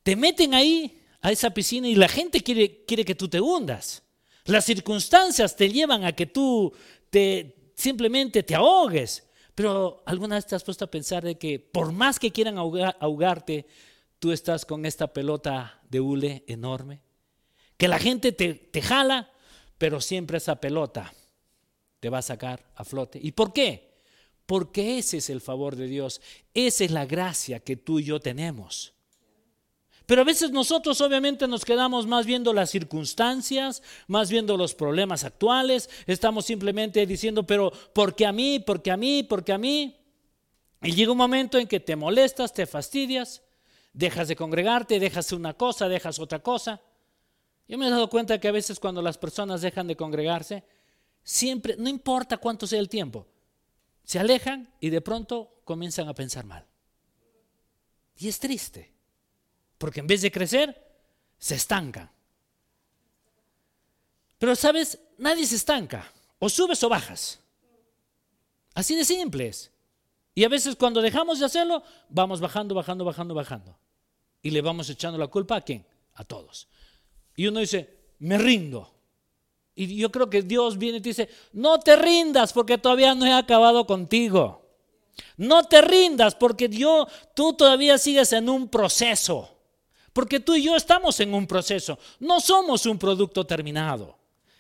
te 0.04 0.16
meten 0.16 0.54
ahí 0.54 1.02
a 1.26 1.32
esa 1.32 1.50
piscina 1.50 1.88
y 1.88 1.96
la 1.96 2.08
gente 2.08 2.42
quiere, 2.42 2.86
quiere 2.86 3.04
que 3.04 3.16
tú 3.16 3.28
te 3.28 3.42
hundas. 3.42 4.04
Las 4.44 4.64
circunstancias 4.64 5.56
te 5.56 5.72
llevan 5.72 6.04
a 6.04 6.12
que 6.12 6.28
tú 6.28 6.72
te, 7.10 7.72
simplemente 7.74 8.44
te 8.44 8.54
ahogues. 8.54 9.28
Pero 9.56 10.04
alguna 10.06 10.36
vez 10.36 10.46
te 10.46 10.54
has 10.54 10.64
puesto 10.64 10.86
a 10.86 10.92
pensar 10.92 11.24
de 11.24 11.40
que 11.40 11.58
por 11.58 11.92
más 11.92 12.20
que 12.20 12.32
quieran 12.32 12.60
ahogarte, 12.60 13.66
tú 14.20 14.32
estás 14.32 14.68
con 14.68 14.86
esta 14.86 15.14
pelota 15.14 15.82
de 15.90 16.00
hule 16.00 16.44
enorme. 16.46 17.02
Que 17.76 17.88
la 17.88 17.98
gente 17.98 18.32
te, 18.32 18.54
te 18.54 18.84
jala, 18.84 19.32
pero 19.80 20.02
siempre 20.02 20.38
esa 20.38 20.62
pelota 20.62 21.12
te 22.02 22.12
va 22.12 22.20
a 22.20 22.22
sacar 22.22 22.70
a 22.76 22.86
flote. 22.86 23.20
¿Y 23.20 23.32
por 23.32 23.52
qué? 23.52 23.96
Porque 24.46 25.00
ese 25.00 25.18
es 25.18 25.32
el 25.32 25.42
favor 25.42 25.76
de 25.76 25.88
Dios. 25.88 26.22
Esa 26.54 26.84
es 26.84 26.92
la 26.92 27.08
gracia 27.08 27.62
que 27.62 27.78
tú 27.78 27.98
y 27.98 28.04
yo 28.04 28.20
tenemos. 28.20 28.95
Pero 30.06 30.22
a 30.22 30.26
veces 30.26 30.52
nosotros 30.52 31.02
obviamente 31.02 31.48
nos 31.48 31.66
quedamos 31.66 32.06
más 32.06 32.26
viendo 32.26 32.54
las 32.54 32.70
circunstancias, 32.70 33.82
más 34.08 34.30
viendo 34.30 34.56
los 34.56 34.76
problemas 34.76 35.24
actuales, 35.24 35.90
estamos 36.06 36.46
simplemente 36.46 37.06
diciendo, 37.06 37.46
pero 37.46 37.72
¿por 37.94 38.16
qué 38.16 38.26
a 38.26 38.32
mí? 38.32 38.60
¿Por 38.60 38.82
qué 38.82 38.92
a 38.92 38.98
mí? 38.98 39.24
¿Por 39.24 39.44
qué 39.44 39.54
a 39.54 39.58
mí? 39.58 39.98
Y 40.84 40.92
llega 40.94 41.12
un 41.12 41.18
momento 41.18 41.58
en 41.58 41.68
que 41.68 41.80
te 41.80 41.96
molestas, 41.96 42.54
te 42.54 42.68
fastidias, 42.68 43.42
dejas 43.94 44.28
de 44.28 44.36
congregarte, 44.36 45.00
dejas 45.00 45.32
una 45.32 45.56
cosa, 45.56 45.88
dejas 45.88 46.20
otra 46.20 46.40
cosa. 46.40 46.82
Yo 47.68 47.78
me 47.80 47.88
he 47.88 47.90
dado 47.90 48.10
cuenta 48.10 48.40
que 48.40 48.48
a 48.48 48.52
veces 48.52 48.80
cuando 48.80 49.02
las 49.02 49.18
personas 49.18 49.62
dejan 49.62 49.88
de 49.88 49.96
congregarse, 49.96 50.64
siempre, 51.24 51.76
no 51.78 51.90
importa 51.90 52.38
cuánto 52.38 52.68
sea 52.68 52.80
el 52.80 52.90
tiempo, 52.90 53.26
se 54.04 54.20
alejan 54.20 54.72
y 54.80 54.92
de 54.92 55.02
pronto 55.02 55.62
comienzan 55.64 56.08
a 56.08 56.14
pensar 56.14 56.46
mal. 56.46 56.68
Y 58.18 58.28
es 58.28 58.40
triste. 58.40 58.95
Porque 59.78 60.00
en 60.00 60.08
vez 60.08 60.22
de 60.22 60.32
crecer, 60.32 60.82
se 61.38 61.56
estancan. 61.56 62.10
Pero 64.38 64.56
sabes, 64.56 65.00
nadie 65.18 65.46
se 65.46 65.56
estanca. 65.56 66.12
O 66.40 66.50
subes 66.50 66.84
o 66.84 66.90
bajas. 66.90 67.40
Así 68.74 68.96
de 68.96 69.06
simple 69.06 69.48
es. 69.48 69.72
Y 70.34 70.44
a 70.44 70.50
veces 70.50 70.76
cuando 70.76 71.02
dejamos 71.02 71.40
de 71.40 71.46
hacerlo, 71.46 71.82
vamos 72.10 72.42
bajando, 72.42 72.76
bajando, 72.76 73.06
bajando, 73.06 73.34
bajando. 73.34 73.78
Y 74.42 74.52
le 74.52 74.62
vamos 74.62 74.90
echando 74.90 75.18
la 75.18 75.28
culpa 75.28 75.56
a 75.56 75.62
quién? 75.62 75.86
A 76.14 76.26
todos. 76.26 76.68
Y 77.36 77.48
uno 77.48 77.62
dice, 77.62 77.98
me 78.20 78.38
rindo. 78.38 78.94
Y 79.76 79.96
yo 79.96 80.12
creo 80.12 80.30
que 80.30 80.42
Dios 80.42 80.78
viene 80.78 81.00
y 81.00 81.02
te 81.02 81.10
dice, 81.10 81.30
no 81.54 81.80
te 81.80 81.96
rindas 81.96 82.54
porque 82.54 82.78
todavía 82.78 83.16
no 83.16 83.26
he 83.26 83.34
acabado 83.34 83.86
contigo. 83.86 84.62
No 85.38 85.64
te 85.64 85.82
rindas 85.82 86.36
porque 86.36 86.70
yo, 86.70 87.08
tú 87.34 87.54
todavía 87.54 87.98
sigues 87.98 88.34
en 88.34 88.50
un 88.50 88.68
proceso. 88.68 89.55
Porque 90.16 90.40
tú 90.40 90.56
y 90.56 90.64
yo 90.64 90.78
estamos 90.78 91.20
en 91.20 91.34
un 91.34 91.46
proceso. 91.46 92.00
No 92.22 92.40
somos 92.40 92.86
un 92.86 92.98
producto 92.98 93.46
terminado. 93.46 94.18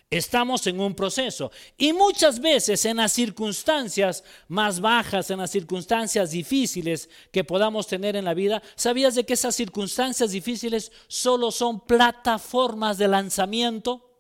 Estamos 0.10 0.68
en 0.68 0.82
un 0.82 0.94
proceso. 0.94 1.50
Y 1.78 1.94
muchas 1.94 2.42
veces 2.42 2.84
en 2.84 2.98
las 2.98 3.14
circunstancias 3.14 4.26
más 4.50 4.82
bajas, 4.82 5.32
en 5.32 5.40
las 5.40 5.52
circunstancias 5.52 6.32
difíciles 6.32 7.10
que 7.32 7.46
podamos 7.46 7.88
tener 7.88 8.18
en 8.18 8.26
la 8.26 8.34
vida, 8.34 8.62
¿sabías 8.76 9.16
de 9.16 9.26
que 9.26 9.36
esas 9.36 9.56
circunstancias 9.56 10.32
difíciles 10.32 10.92
solo 11.08 11.52
son 11.52 11.80
plataformas 11.80 12.98
de 12.98 13.08
lanzamiento? 13.08 14.12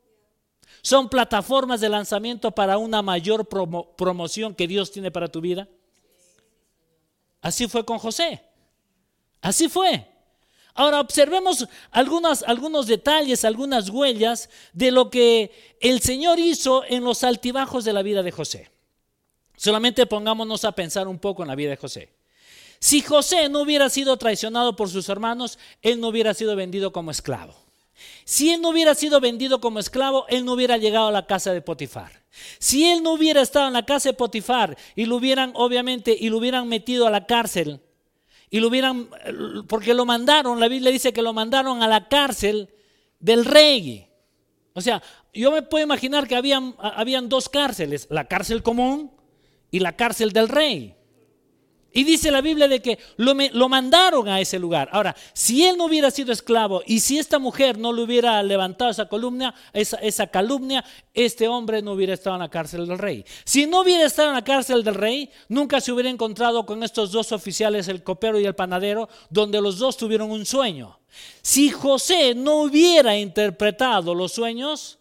Son 0.84 1.10
plataformas 1.10 1.82
de 1.82 1.90
lanzamiento 1.90 2.52
para 2.52 2.78
una 2.78 3.02
mayor 3.02 3.46
promoción 3.98 4.56
que 4.56 4.70
Dios 4.70 4.90
tiene 4.90 5.12
para 5.12 5.28
tu 5.28 5.42
vida. 5.42 5.68
Así 7.42 7.68
fue 7.68 7.84
con 7.84 8.00
José. 8.00 8.42
Así 9.42 9.68
fue. 9.68 10.15
Ahora 10.78 11.00
observemos 11.00 11.68
algunos 11.92 12.88
detalles, 12.88 13.46
algunas 13.46 13.90
huellas 13.90 14.50
de 14.74 14.92
lo 14.92 15.10
que 15.10 15.52
el 15.80 16.02
Señor 16.02 16.38
hizo 16.38 16.84
en 16.86 17.06
los 17.06 17.24
altibajos 17.24 17.86
de 17.86 17.94
la 17.94 18.04
vida 18.04 18.22
de 18.24 18.32
José. 18.32 18.70
Solamente 19.56 20.06
pongámonos 20.06 20.66
a 20.66 20.74
pensar 20.74 21.08
un 21.08 21.18
poco 21.18 21.44
en 21.44 21.48
la 21.48 21.56
vida 21.56 21.70
de 21.70 21.78
José. 21.78 22.10
Si 22.80 23.02
José 23.02 23.48
no 23.48 23.62
hubiera 23.62 23.90
sido 23.90 24.18
traicionado 24.18 24.76
por 24.76 24.90
sus 24.90 25.08
hermanos, 25.08 25.58
él 25.82 26.02
no 26.02 26.10
hubiera 26.10 26.34
sido 26.34 26.58
vendido 26.58 26.92
como 26.92 27.10
esclavo. 27.10 27.56
Si 28.26 28.52
él 28.52 28.62
no 28.62 28.70
hubiera 28.70 28.96
sido 28.96 29.22
vendido 29.22 29.62
como 29.62 29.80
esclavo, 29.80 30.26
él 30.28 30.44
no 30.44 30.54
hubiera 30.54 30.76
llegado 30.76 31.08
a 31.08 31.12
la 31.14 31.26
casa 31.26 31.54
de 31.54 31.62
Potifar. 31.62 32.12
Si 32.60 32.86
él 32.86 33.02
no 33.02 33.14
hubiera 33.14 33.42
estado 33.42 33.68
en 33.68 33.74
la 33.74 33.86
casa 33.86 34.10
de 34.10 34.14
Potifar 34.14 34.78
y 34.94 35.06
lo 35.06 35.16
hubieran, 35.16 35.54
obviamente, 35.56 36.18
y 36.20 36.28
lo 36.28 36.40
hubieran 36.40 36.68
metido 36.68 37.08
a 37.08 37.12
la 37.12 37.26
cárcel, 37.26 37.80
y 38.56 38.62
lo 38.62 38.70
hubieran, 38.70 39.10
porque 39.68 39.94
lo 39.94 40.06
mandaron, 40.06 40.62
la 40.62 40.70
Biblia 40.70 40.90
dice 40.90 41.12
que 41.12 41.22
lo 41.22 41.34
mandaron 41.34 41.84
a 41.84 41.90
la 41.90 42.08
cárcel 42.08 42.70
del 43.20 43.44
rey. 43.44 44.08
O 44.72 44.80
sea, 44.80 45.04
yo 45.34 45.52
me 45.52 45.62
puedo 45.62 45.84
imaginar 45.84 46.26
que 46.26 46.38
habían, 46.38 46.74
habían 46.80 47.28
dos 47.28 47.50
cárceles, 47.50 48.08
la 48.10 48.30
cárcel 48.30 48.64
común 48.64 49.12
y 49.72 49.80
la 49.80 49.98
cárcel 49.98 50.32
del 50.32 50.48
rey. 50.48 50.96
Y 51.96 52.04
dice 52.04 52.30
la 52.30 52.42
Biblia 52.42 52.68
de 52.68 52.82
que 52.82 53.00
lo, 53.16 53.34
lo, 53.54 53.70
mandaron 53.70 54.28
a 54.28 54.42
ese 54.42 54.60
lugar. 54.60 54.90
Ahora, 54.92 55.16
si 55.32 55.66
él 55.66 55.78
no 55.78 55.86
hubiera 55.86 56.12
sido 56.12 56.34
esclavo 56.34 56.84
y 56.86 57.00
si 57.00 57.18
esta 57.18 57.40
mujer 57.40 57.78
no 57.78 57.94
le 57.94 58.02
hubiera 58.02 58.44
levantado 58.44 58.92
esa 58.92 59.08
columna, 59.08 59.56
esa, 59.72 59.96
esa 60.00 60.28
calumnia, 60.28 60.84
este 61.14 61.48
hombre 61.48 61.82
no 61.82 61.94
hubiera 61.94 62.14
estado 62.14 62.36
en 62.36 62.42
la 62.42 62.50
cárcel 62.50 62.86
del 62.86 62.98
rey. 62.98 63.24
Si 63.46 63.66
no 63.66 63.80
hubiera 63.80 64.04
estado 64.04 64.28
en 64.28 64.36
la 64.36 64.44
cárcel 64.44 64.84
del 64.84 64.96
rey, 64.96 65.30
nunca 65.48 65.80
se 65.80 65.94
hubiera 65.94 66.10
encontrado 66.10 66.66
con 66.66 66.84
estos 66.84 67.14
dos 67.14 67.32
oficiales, 67.32 67.88
el 67.88 68.04
copero 68.04 68.42
y 68.42 68.46
el 68.46 68.56
panadero, 68.56 69.08
donde 69.30 69.62
los 69.62 69.80
dos 69.80 69.96
tuvieron 69.96 70.32
un 70.32 70.46
sueño. 70.46 71.00
Si 71.42 71.70
José 71.70 72.36
no 72.36 72.64
hubiera 72.64 73.18
interpretado 73.18 74.14
los 74.14 74.34
sueños, 74.34 75.00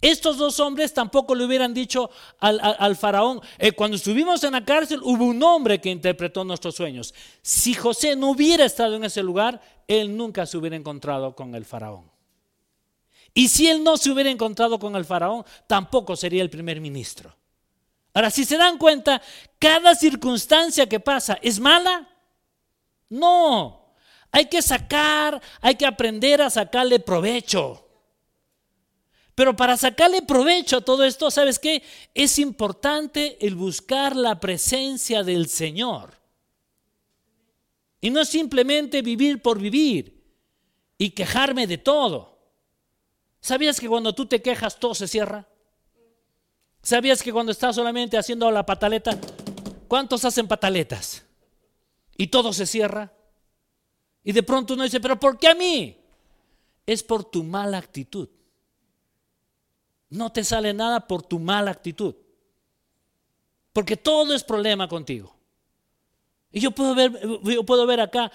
estos 0.00 0.36
dos 0.36 0.60
hombres 0.60 0.92
tampoco 0.92 1.34
le 1.34 1.44
hubieran 1.44 1.72
dicho 1.72 2.10
al, 2.38 2.96
faraón, 2.96 3.40
eh, 3.58 3.72
cuando 3.72 3.96
estuvimos 3.96 4.44
en 4.44 4.52
la 4.52 4.64
cárcel 4.64 5.00
hubo 5.02 5.24
un 5.24 5.42
hombre 5.42 5.80
que 5.80 5.90
interpretó 5.90 6.44
nuestros 6.44 6.74
sueños. 6.74 7.14
Si 7.40 7.72
José 7.74 8.14
no 8.14 8.30
hubiera 8.30 8.64
estado 8.64 8.94
en 8.96 9.04
ese 9.04 9.22
lugar, 9.22 9.60
él 9.88 10.16
nunca 10.16 10.44
se 10.44 10.58
hubiera 10.58 10.76
encontrado 10.76 11.34
con 11.34 11.54
el 11.54 11.64
faraón. 11.64 12.10
Y 13.32 13.48
si 13.48 13.68
él 13.68 13.82
no 13.82 13.96
se 13.96 14.10
hubiera 14.10 14.30
encontrado 14.30 14.78
con 14.78 14.96
el 14.96 15.04
faraón, 15.04 15.44
tampoco 15.66 16.14
sería 16.14 16.42
el 16.42 16.50
primer 16.50 16.80
ministro. 16.80 17.34
Ahora, 18.12 18.30
si 18.30 18.44
se 18.44 18.56
dan 18.56 18.78
cuenta, 18.78 19.20
cada 19.58 19.94
circunstancia 19.94 20.88
que 20.88 21.00
pasa 21.00 21.38
es 21.42 21.60
mala. 21.60 22.08
No, 23.08 23.92
hay 24.30 24.46
que 24.46 24.62
sacar, 24.62 25.40
hay 25.60 25.74
que 25.74 25.86
aprender 25.86 26.42
a 26.42 26.50
sacarle 26.50 26.98
provecho. 26.98 27.85
Pero 29.36 29.54
para 29.54 29.76
sacarle 29.76 30.22
provecho 30.22 30.78
a 30.78 30.80
todo 30.80 31.04
esto, 31.04 31.30
¿sabes 31.30 31.58
qué? 31.58 31.82
Es 32.14 32.38
importante 32.38 33.36
el 33.46 33.54
buscar 33.54 34.16
la 34.16 34.40
presencia 34.40 35.22
del 35.22 35.46
Señor. 35.48 36.14
Y 38.00 38.08
no 38.08 38.24
simplemente 38.24 39.02
vivir 39.02 39.42
por 39.42 39.60
vivir 39.60 40.24
y 40.96 41.10
quejarme 41.10 41.66
de 41.66 41.76
todo. 41.76 42.38
¿Sabías 43.38 43.78
que 43.78 43.90
cuando 43.90 44.14
tú 44.14 44.24
te 44.24 44.40
quejas 44.40 44.80
todo 44.80 44.94
se 44.94 45.06
cierra? 45.06 45.46
¿Sabías 46.80 47.22
que 47.22 47.30
cuando 47.30 47.52
estás 47.52 47.76
solamente 47.76 48.16
haciendo 48.16 48.50
la 48.50 48.64
pataleta, 48.64 49.18
¿cuántos 49.86 50.24
hacen 50.24 50.48
pataletas? 50.48 51.26
Y 52.16 52.28
todo 52.28 52.54
se 52.54 52.64
cierra. 52.64 53.12
Y 54.24 54.32
de 54.32 54.42
pronto 54.42 54.72
uno 54.72 54.84
dice, 54.84 54.98
pero 54.98 55.20
¿por 55.20 55.38
qué 55.38 55.48
a 55.48 55.54
mí? 55.54 56.00
Es 56.86 57.02
por 57.02 57.22
tu 57.24 57.44
mala 57.44 57.76
actitud. 57.76 58.30
No 60.10 60.30
te 60.30 60.44
sale 60.44 60.72
nada 60.72 61.06
por 61.06 61.22
tu 61.22 61.38
mala 61.38 61.70
actitud. 61.70 62.14
Porque 63.72 63.96
todo 63.96 64.34
es 64.34 64.42
problema 64.42 64.88
contigo. 64.88 65.36
Y 66.50 66.60
yo 66.60 66.70
puedo 66.70 66.94
ver, 66.94 67.12
yo 67.44 67.64
puedo 67.64 67.86
ver 67.86 68.00
acá 68.00 68.32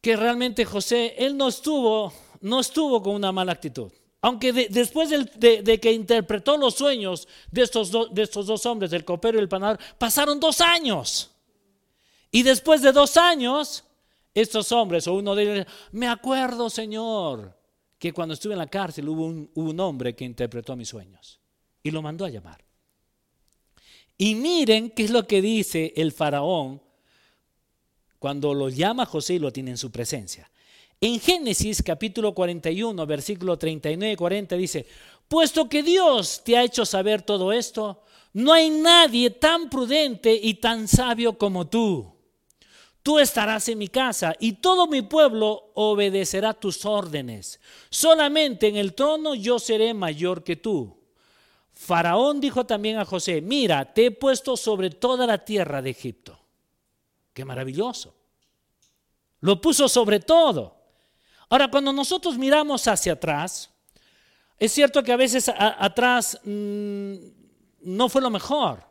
que 0.00 0.16
realmente 0.16 0.64
José, 0.64 1.14
él 1.18 1.36
no 1.36 1.48
estuvo, 1.48 2.12
no 2.40 2.60
estuvo 2.60 3.02
con 3.02 3.14
una 3.14 3.32
mala 3.32 3.52
actitud. 3.52 3.90
Aunque 4.20 4.52
después 4.52 5.10
de, 5.10 5.80
que 5.80 5.92
interpretó 5.92 6.56
los 6.56 6.74
sueños 6.74 7.26
de 7.50 7.62
estos, 7.62 7.90
de 8.12 8.22
estos 8.22 8.46
dos 8.46 8.66
hombres, 8.66 8.92
el 8.92 9.04
copero 9.04 9.38
y 9.38 9.40
el 9.40 9.48
panador, 9.48 9.78
pasaron 9.98 10.38
dos 10.38 10.60
años. 10.60 11.30
Y 12.30 12.42
después 12.42 12.82
de 12.82 12.92
dos 12.92 13.16
años, 13.16 13.84
estos 14.34 14.70
hombres, 14.72 15.06
o 15.06 15.14
uno 15.14 15.34
de 15.34 15.42
ellos, 15.42 15.66
me 15.92 16.08
acuerdo, 16.08 16.68
Señor, 16.68 17.55
que 17.98 18.12
cuando 18.12 18.34
estuve 18.34 18.52
en 18.52 18.58
la 18.58 18.66
cárcel 18.66 19.08
hubo 19.08 19.24
un, 19.26 19.80
hombre 19.80 20.14
que 20.14 20.24
interpretó 20.24 20.76
mis 20.76 20.88
sueños 20.88 21.40
y 21.82 21.90
lo 21.90 22.02
mandó 22.02 22.24
a 22.24 22.30
llamar. 22.30 22.64
Y 24.18 24.34
miren 24.34 24.90
qué 24.90 25.04
es 25.04 25.10
lo 25.10 25.26
que 25.26 25.42
dice 25.42 25.92
el 25.96 26.12
faraón 26.12 26.82
cuando 28.18 28.54
lo 28.54 28.68
llama 28.68 29.06
José 29.06 29.34
y 29.34 29.38
lo 29.38 29.52
tiene 29.52 29.72
en 29.72 29.78
su 29.78 29.90
presencia. 29.90 30.50
En 31.00 31.20
Génesis 31.20 31.82
capítulo 31.82 32.34
41, 32.34 33.06
versículo 33.06 33.58
39 33.58 34.12
y 34.12 34.16
40 34.16 34.56
dice, 34.56 34.86
puesto 35.28 35.68
que 35.68 35.82
Dios 35.82 36.42
te 36.44 36.56
ha 36.56 36.64
hecho 36.64 36.86
saber 36.86 37.22
todo 37.22 37.52
esto, 37.52 38.02
no 38.32 38.52
hay 38.52 38.70
nadie 38.70 39.30
tan 39.30 39.68
prudente 39.68 40.34
y 40.34 40.54
tan 40.54 40.88
sabio 40.88 41.36
como 41.36 41.66
tú 41.66 42.15
tú 43.06 43.20
estarás 43.20 43.68
en 43.68 43.78
mi 43.78 43.86
casa 43.86 44.34
y 44.40 44.54
todo 44.54 44.88
mi 44.88 45.00
pueblo 45.00 45.70
obedecerá 45.74 46.52
tus 46.54 46.84
órdenes. 46.84 47.60
Solamente 47.88 48.66
en 48.66 48.74
el 48.74 48.94
trono 48.96 49.36
yo 49.36 49.60
seré 49.60 49.94
mayor 49.94 50.42
que 50.42 50.56
tú. 50.56 50.98
Faraón 51.72 52.40
dijo 52.40 52.66
también 52.66 52.98
a 52.98 53.04
José, 53.04 53.40
mira, 53.40 53.94
te 53.94 54.06
he 54.06 54.10
puesto 54.10 54.56
sobre 54.56 54.90
toda 54.90 55.24
la 55.24 55.38
tierra 55.38 55.80
de 55.80 55.90
Egipto. 55.90 56.36
Qué 57.32 57.44
maravilloso. 57.44 58.12
Lo 59.38 59.60
puso 59.60 59.88
sobre 59.88 60.18
todo. 60.18 60.76
Ahora, 61.48 61.70
cuando 61.70 61.92
nosotros 61.92 62.36
miramos 62.36 62.88
hacia 62.88 63.12
atrás, 63.12 63.70
es 64.58 64.72
cierto 64.72 65.04
que 65.04 65.12
a 65.12 65.16
veces 65.16 65.48
atrás 65.56 66.40
mm, 66.42 67.14
no 67.82 68.08
fue 68.08 68.20
lo 68.20 68.30
mejor. 68.30 68.82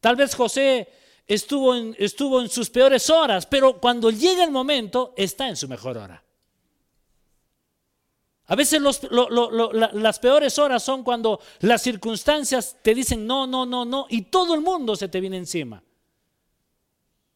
Tal 0.00 0.16
vez 0.16 0.34
José 0.34 0.88
estuvo 1.28 1.76
en, 1.76 1.94
estuvo 1.98 2.40
en 2.40 2.48
sus 2.48 2.70
peores 2.70 3.08
horas, 3.10 3.46
pero 3.46 3.78
cuando 3.78 4.10
llega 4.10 4.42
el 4.42 4.50
momento, 4.50 5.12
está 5.16 5.48
en 5.48 5.56
su 5.56 5.68
mejor 5.68 5.98
hora. 5.98 6.24
A 8.46 8.56
veces 8.56 8.80
las 9.92 10.18
peores 10.18 10.58
horas 10.58 10.82
son 10.82 11.04
cuando 11.04 11.38
las 11.60 11.82
circunstancias 11.82 12.78
te 12.82 12.94
dicen 12.94 13.26
no, 13.26 13.46
no, 13.46 13.66
no, 13.66 13.84
no, 13.84 14.06
y 14.08 14.22
todo 14.22 14.54
el 14.54 14.62
mundo 14.62 14.96
se 14.96 15.08
te 15.08 15.20
viene 15.20 15.36
encima. 15.36 15.82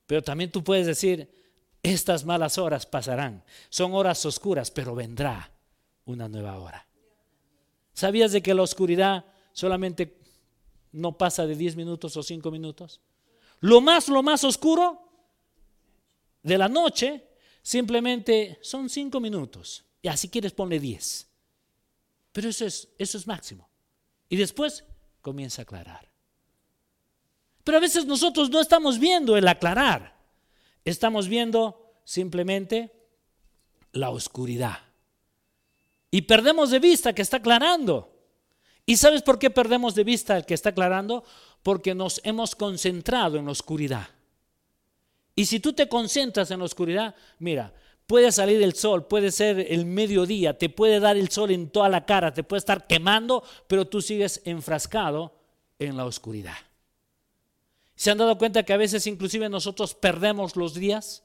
Pero 0.07 0.23
también 0.23 0.51
tú 0.51 0.65
puedes 0.65 0.87
decir, 0.87 1.31
estas 1.83 2.25
malas 2.25 2.57
horas 2.57 2.87
pasarán. 2.87 3.45
Son 3.69 3.93
horas 3.93 4.25
oscuras, 4.25 4.71
pero 4.71 4.95
vendrá 4.95 5.53
una 6.07 6.29
nueva 6.29 6.59
hora. 6.59 6.87
¿Sabías 7.93 8.33
de 8.33 8.43
que 8.43 8.55
la 8.55 8.63
oscuridad 8.63 9.27
solamente 9.53 10.19
no 10.93 11.19
pasa 11.19 11.47
de 11.47 11.57
10 11.57 11.77
minutos 11.77 12.17
o 12.17 12.23
5 12.23 12.51
minutos? 12.51 13.03
Lo 13.62 13.81
más, 13.81 14.09
lo 14.09 14.22
más 14.25 14.42
oscuro 14.42 15.09
de 16.42 16.59
la 16.59 16.68
noche 16.68 17.29
simplemente 17.62 18.59
son 18.61 18.88
cinco 18.88 19.20
minutos. 19.20 19.85
Y 20.03 20.09
así 20.09 20.29
quieres 20.29 20.53
ponle 20.53 20.81
diez. 20.81 21.29
Pero 22.33 22.48
eso 22.48 22.66
es, 22.66 22.88
eso 22.98 23.16
es 23.16 23.27
máximo. 23.27 23.68
Y 24.29 24.37
después 24.37 24.85
comienza 25.20 25.62
a 25.62 25.64
aclarar. 25.64 26.11
Pero 27.62 27.79
a 27.79 27.81
veces 27.81 28.05
nosotros 28.05 28.51
no 28.51 28.61
estamos 28.61 28.98
viendo 28.98 29.37
el 29.37 29.46
aclarar. 29.46 30.16
Estamos 30.85 31.29
viendo 31.29 31.94
simplemente 32.05 32.92
la 33.92 34.11
oscuridad. 34.11 34.81
Y 36.11 36.22
perdemos 36.22 36.70
de 36.70 36.81
vista 36.81 37.12
que 37.12 37.22
está 37.22 37.37
aclarando. 37.37 38.12
¿Y 38.85 38.96
sabes 38.96 39.22
por 39.22 39.38
qué 39.38 39.51
perdemos 39.51 39.94
de 39.94 40.03
vista 40.03 40.37
el 40.37 40.44
que 40.44 40.55
está 40.55 40.70
aclarando? 40.70 41.22
Porque 41.62 41.94
nos 41.94 42.20
hemos 42.25 42.55
concentrado 42.55 43.37
en 43.37 43.46
la 43.46 43.53
oscuridad. 43.53 44.09
Y 45.35 45.46
si 45.46 45.61
tú 45.61 45.72
te 45.72 45.88
concentras 45.88 46.51
en 46.51 46.59
la 46.59 46.66
oscuridad, 46.66 47.14
mira, 47.38 47.72
puede 48.07 48.33
salir 48.33 48.62
el 48.62 48.75
sol, 48.75 49.07
puede 49.07 49.31
ser 49.31 49.59
el 49.72 49.87
mediodía, 49.87 50.59
te 50.59 50.68
puede 50.68 51.01
dar 51.01 51.16
el 51.16 51.31
sol 51.31 51.51
en 51.51 51.70
toda 51.70 51.88
la 51.88 52.05
cara, 52.05 52.35
te 52.35 52.44
puede 52.44 52.59
estar 52.59 52.87
quemando, 52.87 53.42
pero 53.66 53.87
tú 53.87 54.03
sigues 54.03 54.42
enfrascado 54.44 55.33
en 55.79 55.96
la 55.96 56.05
oscuridad. 56.05 56.57
¿Se 57.94 58.11
han 58.11 58.18
dado 58.18 58.37
cuenta 58.37 58.64
que 58.64 58.72
a 58.72 58.77
veces 58.79 59.07
inclusive 59.07 59.48
nosotros 59.48 59.94
perdemos 59.94 60.57
los 60.57 60.75
días? 60.75 61.25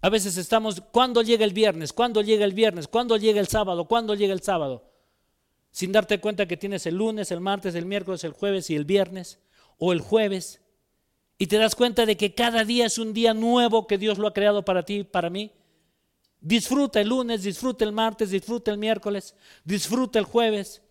A 0.00 0.08
veces 0.08 0.36
estamos, 0.36 0.80
¿cuándo 0.92 1.22
llega 1.22 1.44
el 1.44 1.52
viernes? 1.52 1.92
¿Cuándo 1.92 2.22
llega 2.22 2.44
el 2.44 2.52
viernes? 2.52 2.86
¿Cuándo 2.86 3.16
llega 3.16 3.40
el 3.40 3.48
sábado? 3.48 3.86
¿Cuándo 3.86 4.14
llega 4.14 4.32
el 4.32 4.42
sábado? 4.42 4.84
Sin 5.70 5.92
darte 5.92 6.20
cuenta 6.20 6.46
que 6.46 6.56
tienes 6.56 6.86
el 6.86 6.96
lunes, 6.96 7.30
el 7.30 7.40
martes, 7.40 7.74
el 7.74 7.86
miércoles, 7.86 8.24
el 8.24 8.32
jueves 8.32 8.70
y 8.70 8.76
el 8.76 8.84
viernes, 8.84 9.38
o 9.78 9.92
el 9.92 10.00
jueves. 10.00 10.60
Y 11.38 11.46
te 11.46 11.56
das 11.56 11.74
cuenta 11.76 12.04
de 12.04 12.16
que 12.16 12.34
cada 12.34 12.64
día 12.64 12.86
es 12.86 12.98
un 12.98 13.12
día 13.12 13.32
nuevo 13.34 13.86
que 13.86 13.98
Dios 13.98 14.18
lo 14.18 14.26
ha 14.26 14.34
creado 14.34 14.64
para 14.64 14.84
ti, 14.84 15.04
para 15.04 15.30
mí. 15.30 15.52
Disfruta 16.40 17.00
el 17.00 17.08
lunes, 17.08 17.42
disfruta 17.42 17.84
el 17.84 17.92
martes, 17.92 18.30
disfruta 18.30 18.70
el 18.70 18.78
miércoles, 18.78 19.34
disfruta 19.64 20.18
el 20.18 20.24
jueves. 20.24 20.82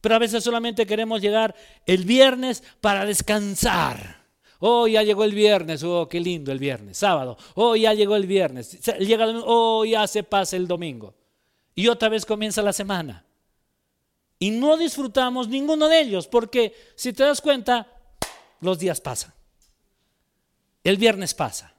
Pero 0.00 0.14
a 0.14 0.18
veces 0.18 0.42
solamente 0.42 0.86
queremos 0.86 1.20
llegar 1.20 1.54
el 1.84 2.04
viernes 2.04 2.62
para 2.80 3.04
descansar. 3.04 4.20
Oh, 4.58 4.86
ya 4.86 5.02
llegó 5.02 5.24
el 5.24 5.34
viernes. 5.34 5.82
Oh, 5.82 6.08
qué 6.08 6.20
lindo 6.20 6.52
el 6.52 6.58
viernes. 6.58 6.98
Sábado. 6.98 7.36
Oh, 7.54 7.76
ya 7.76 7.94
llegó 7.94 8.16
el 8.16 8.26
viernes. 8.26 8.80
Llega 8.98 9.26
Oh, 9.44 9.84
ya 9.84 10.06
se 10.06 10.22
pasa 10.22 10.56
el 10.56 10.66
domingo. 10.66 11.14
Y 11.74 11.88
otra 11.88 12.08
vez 12.08 12.26
comienza 12.26 12.62
la 12.62 12.72
semana. 12.72 13.24
Y 14.40 14.50
no 14.50 14.78
disfrutamos 14.78 15.48
ninguno 15.48 15.86
de 15.86 16.00
ellos 16.00 16.26
porque 16.26 16.74
si 16.96 17.12
te 17.12 17.22
das 17.22 17.42
cuenta, 17.42 17.86
los 18.60 18.78
días 18.78 19.00
pasan. 19.00 19.32
El 20.82 20.96
viernes 20.96 21.34
pasa. 21.34 21.74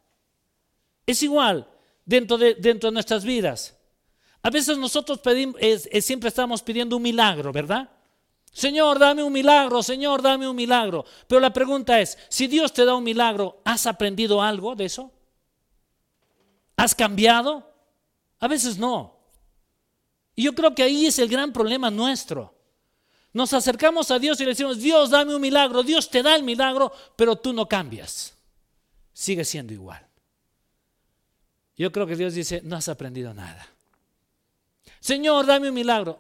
Es 1.07 1.23
igual 1.23 1.67
dentro 2.05 2.37
de, 2.37 2.53
dentro 2.53 2.89
de 2.89 2.93
nuestras 2.93 3.25
vidas. 3.25 3.75
A 4.43 4.51
veces 4.51 4.77
nosotros 4.77 5.19
pedimos, 5.19 5.59
siempre 6.01 6.29
estamos 6.29 6.61
pidiendo 6.61 6.97
un 6.97 7.01
milagro, 7.01 7.51
¿verdad? 7.51 7.89
Señor, 8.51 8.99
dame 8.99 9.23
un 9.23 9.33
milagro, 9.33 9.81
Señor, 9.81 10.21
dame 10.21 10.47
un 10.47 10.55
milagro. 10.55 11.03
Pero 11.27 11.39
la 11.39 11.53
pregunta 11.53 11.99
es, 11.99 12.17
si 12.29 12.45
Dios 12.45 12.73
te 12.73 12.85
da 12.85 12.93
un 12.93 13.03
milagro, 13.03 13.61
¿has 13.65 13.87
aprendido 13.87 14.41
algo 14.41 14.75
de 14.75 14.85
eso? 14.85 15.11
¿Has 16.75 16.93
cambiado? 16.93 17.71
A 18.39 18.47
veces 18.47 18.77
no. 18.77 19.20
Y 20.35 20.43
yo 20.43 20.53
creo 20.53 20.73
que 20.73 20.83
ahí 20.83 21.05
es 21.05 21.19
el 21.19 21.27
gran 21.29 21.51
problema 21.51 21.89
nuestro. 21.89 22.55
Nos 23.33 23.53
acercamos 23.53 24.11
a 24.11 24.19
Dios 24.19 24.39
y 24.39 24.43
le 24.43 24.51
decimos, 24.51 24.79
Dios, 24.79 25.09
dame 25.09 25.33
un 25.35 25.41
milagro, 25.41 25.83
Dios 25.83 26.09
te 26.09 26.21
da 26.21 26.35
el 26.35 26.43
milagro, 26.43 26.91
pero 27.15 27.37
tú 27.37 27.53
no 27.53 27.67
cambias. 27.67 28.33
Sigue 29.13 29.45
siendo 29.45 29.73
igual. 29.73 30.05
Yo 31.77 31.91
creo 31.91 32.05
que 32.05 32.15
Dios 32.15 32.33
dice, 32.33 32.61
no 32.63 32.75
has 32.75 32.89
aprendido 32.89 33.33
nada. 33.33 33.67
Señor, 34.99 35.45
dame 35.45 35.69
un 35.69 35.75
milagro. 35.75 36.19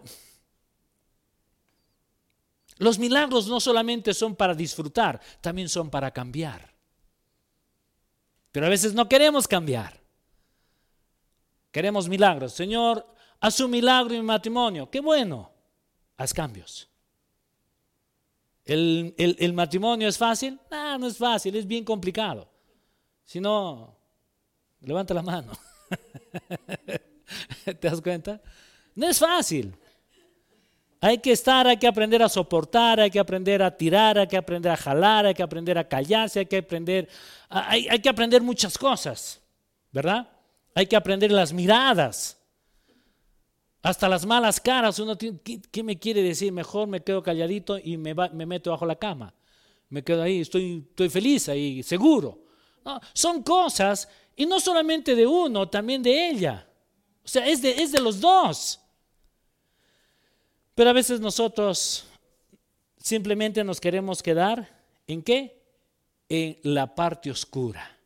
Los 2.77 2.97
milagros 2.97 3.47
no 3.47 3.59
solamente 3.59 4.13
son 4.13 4.35
para 4.35 4.55
disfrutar, 4.55 5.21
también 5.39 5.69
son 5.69 5.89
para 5.89 6.11
cambiar. 6.11 6.73
Pero 8.51 8.65
a 8.65 8.69
veces 8.69 8.93
no 8.93 9.07
queremos 9.07 9.47
cambiar. 9.47 10.01
Queremos 11.71 12.09
milagros. 12.09 12.53
Señor, 12.53 13.05
haz 13.41 13.59
un 13.59 13.71
milagro 13.71 14.13
en 14.13 14.21
mi 14.21 14.27
matrimonio. 14.27 14.89
Qué 14.89 15.01
bueno. 15.01 15.51
Haz 16.15 16.33
cambios. 16.33 16.87
¿El, 18.63 19.51
matrimonio 19.53 20.07
es 20.07 20.17
fácil? 20.17 20.57
No, 20.69 20.97
no 20.99 21.07
es 21.07 21.17
fácil, 21.17 21.55
es 21.55 21.67
bien 21.67 21.83
complicado. 21.83 22.47
Si 23.25 23.39
no, 23.41 23.97
levanta 24.81 25.13
la 25.13 25.23
mano. 25.23 25.51
¿Te 27.65 27.89
das 27.89 27.99
cuenta? 28.01 28.39
No 28.95 29.07
es 29.07 29.19
fácil. 29.19 29.73
Hay 31.03 31.17
que 31.17 31.31
estar, 31.31 31.65
hay 31.65 31.77
que 31.77 31.87
aprender 31.87 32.21
a 32.21 32.29
soportar, 32.29 32.99
hay 32.99 33.09
que 33.09 33.19
aprender 33.19 33.63
a 33.63 33.75
tirar, 33.75 34.19
hay 34.19 34.27
que 34.27 34.37
aprender 34.37 34.71
a 34.71 34.77
jalar, 34.77 35.25
hay 35.25 35.33
que 35.33 35.41
aprender 35.41 35.77
a 35.79 35.87
callarse, 35.87 36.39
hay 36.39 36.45
que 36.45 36.57
aprender, 36.57 37.09
hay, 37.49 37.99
que 37.99 38.09
aprender 38.09 38.43
muchas 38.43 38.77
cosas, 38.77 39.41
¿verdad? 39.91 40.29
Hay 40.75 40.85
que 40.85 40.95
aprender 40.95 41.31
las 41.31 41.51
miradas, 41.51 42.37
hasta 43.81 44.07
las 44.07 44.25
malas 44.25 44.59
caras. 44.59 44.99
Uno 44.99 45.17
¿qué, 45.17 45.83
me 45.83 45.97
quiere 45.97 46.21
decir? 46.21 46.51
Mejor 46.51 46.87
me 46.87 47.01
quedo 47.01 47.23
calladito 47.23 47.77
y 47.77 47.97
me, 47.97 48.13
me 48.13 48.45
meto 48.45 48.71
bajo 48.71 48.85
la 48.85 48.95
cama. 48.95 49.33
Me 49.89 50.03
quedo 50.03 50.23
ahí, 50.23 50.41
estoy, 50.41 50.87
feliz 51.09 51.49
ahí, 51.49 51.83
seguro. 51.83 52.39
son 53.13 53.43
cosas, 53.43 54.07
y 54.35 54.45
no 54.45 54.59
solamente 54.59 55.15
de 55.15 55.27
uno, 55.27 55.67
también 55.67 56.01
de 56.01 56.29
ella. 56.29 56.67
O 57.23 57.27
sea, 57.27 57.45
es 57.45 57.61
de 57.61 57.99
los 57.99 58.21
dos. 58.21 58.79
Pero 60.73 60.89
a 60.89 60.93
veces 60.93 61.19
nosotros 61.19 62.05
simplemente 62.97 63.63
nos 63.63 63.81
queremos 63.81 64.23
quedar 64.23 64.81
en 65.07 65.21
qué? 65.21 65.61
En 66.29 66.57
la 66.63 66.95
parte 66.95 67.29
oscura. 67.29 67.97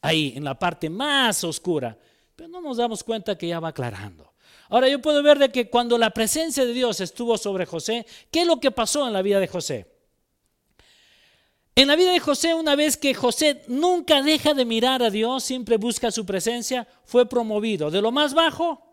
Ahí, 0.00 0.34
en 0.36 0.44
la 0.44 0.56
parte 0.56 0.88
más 0.88 1.42
oscura. 1.44 1.98
Pero 2.36 2.48
no 2.48 2.60
nos 2.60 2.76
damos 2.76 3.02
cuenta 3.02 3.36
que 3.36 3.48
ya 3.48 3.58
va 3.58 3.68
aclarando. 3.68 4.33
Ahora 4.74 4.88
yo 4.88 5.00
puedo 5.00 5.22
ver 5.22 5.38
de 5.38 5.52
que 5.52 5.70
cuando 5.70 5.96
la 5.96 6.10
presencia 6.10 6.64
de 6.64 6.72
Dios 6.72 7.00
estuvo 7.00 7.38
sobre 7.38 7.64
José, 7.64 8.04
¿qué 8.32 8.40
es 8.40 8.46
lo 8.48 8.58
que 8.58 8.72
pasó 8.72 9.06
en 9.06 9.12
la 9.12 9.22
vida 9.22 9.38
de 9.38 9.46
José? 9.46 9.86
En 11.76 11.86
la 11.86 11.94
vida 11.94 12.10
de 12.10 12.18
José, 12.18 12.54
una 12.54 12.74
vez 12.74 12.96
que 12.96 13.14
José 13.14 13.62
nunca 13.68 14.20
deja 14.20 14.52
de 14.52 14.64
mirar 14.64 15.00
a 15.04 15.10
Dios, 15.10 15.44
siempre 15.44 15.76
busca 15.76 16.10
su 16.10 16.26
presencia, 16.26 16.88
fue 17.04 17.24
promovido 17.28 17.88
de 17.92 18.02
lo 18.02 18.10
más 18.10 18.34
bajo, 18.34 18.84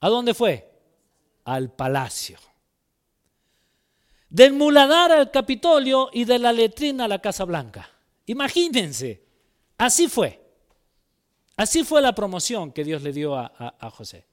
¿a 0.00 0.10
dónde 0.10 0.34
fue? 0.34 0.70
al 1.44 1.72
palacio. 1.72 2.38
Del 4.28 4.52
muladar 4.52 5.12
al 5.12 5.30
Capitolio 5.30 6.10
y 6.12 6.26
de 6.26 6.38
la 6.38 6.52
letrina 6.52 7.06
a 7.06 7.08
la 7.08 7.20
Casa 7.20 7.46
Blanca. 7.46 7.88
Imagínense, 8.26 9.24
así 9.78 10.08
fue. 10.08 10.44
Así 11.56 11.84
fue 11.84 12.02
la 12.02 12.14
promoción 12.14 12.70
que 12.70 12.84
Dios 12.84 13.00
le 13.00 13.14
dio 13.14 13.34
a, 13.34 13.46
a 13.80 13.88
José. 13.88 14.26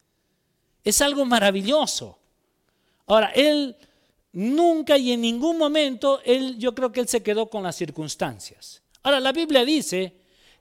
Es 0.84 1.02
algo 1.02 1.26
maravilloso. 1.26 2.18
Ahora, 3.06 3.32
él 3.36 3.76
nunca 4.32 4.98
y 4.98 5.12
en 5.12 5.22
ningún 5.22 5.58
momento, 5.58 6.22
él, 6.26 6.58
yo 6.58 6.74
creo 6.74 6.92
que 6.92 7.00
él 7.00 7.08
se 7.08 7.24
quedó 7.24 7.50
con 7.50 7.64
las 7.64 7.76
circunstancias. 7.76 8.82
Ahora, 9.02 9.20
la 9.20 9.32
Biblia 9.32 9.64
dice 9.64 10.16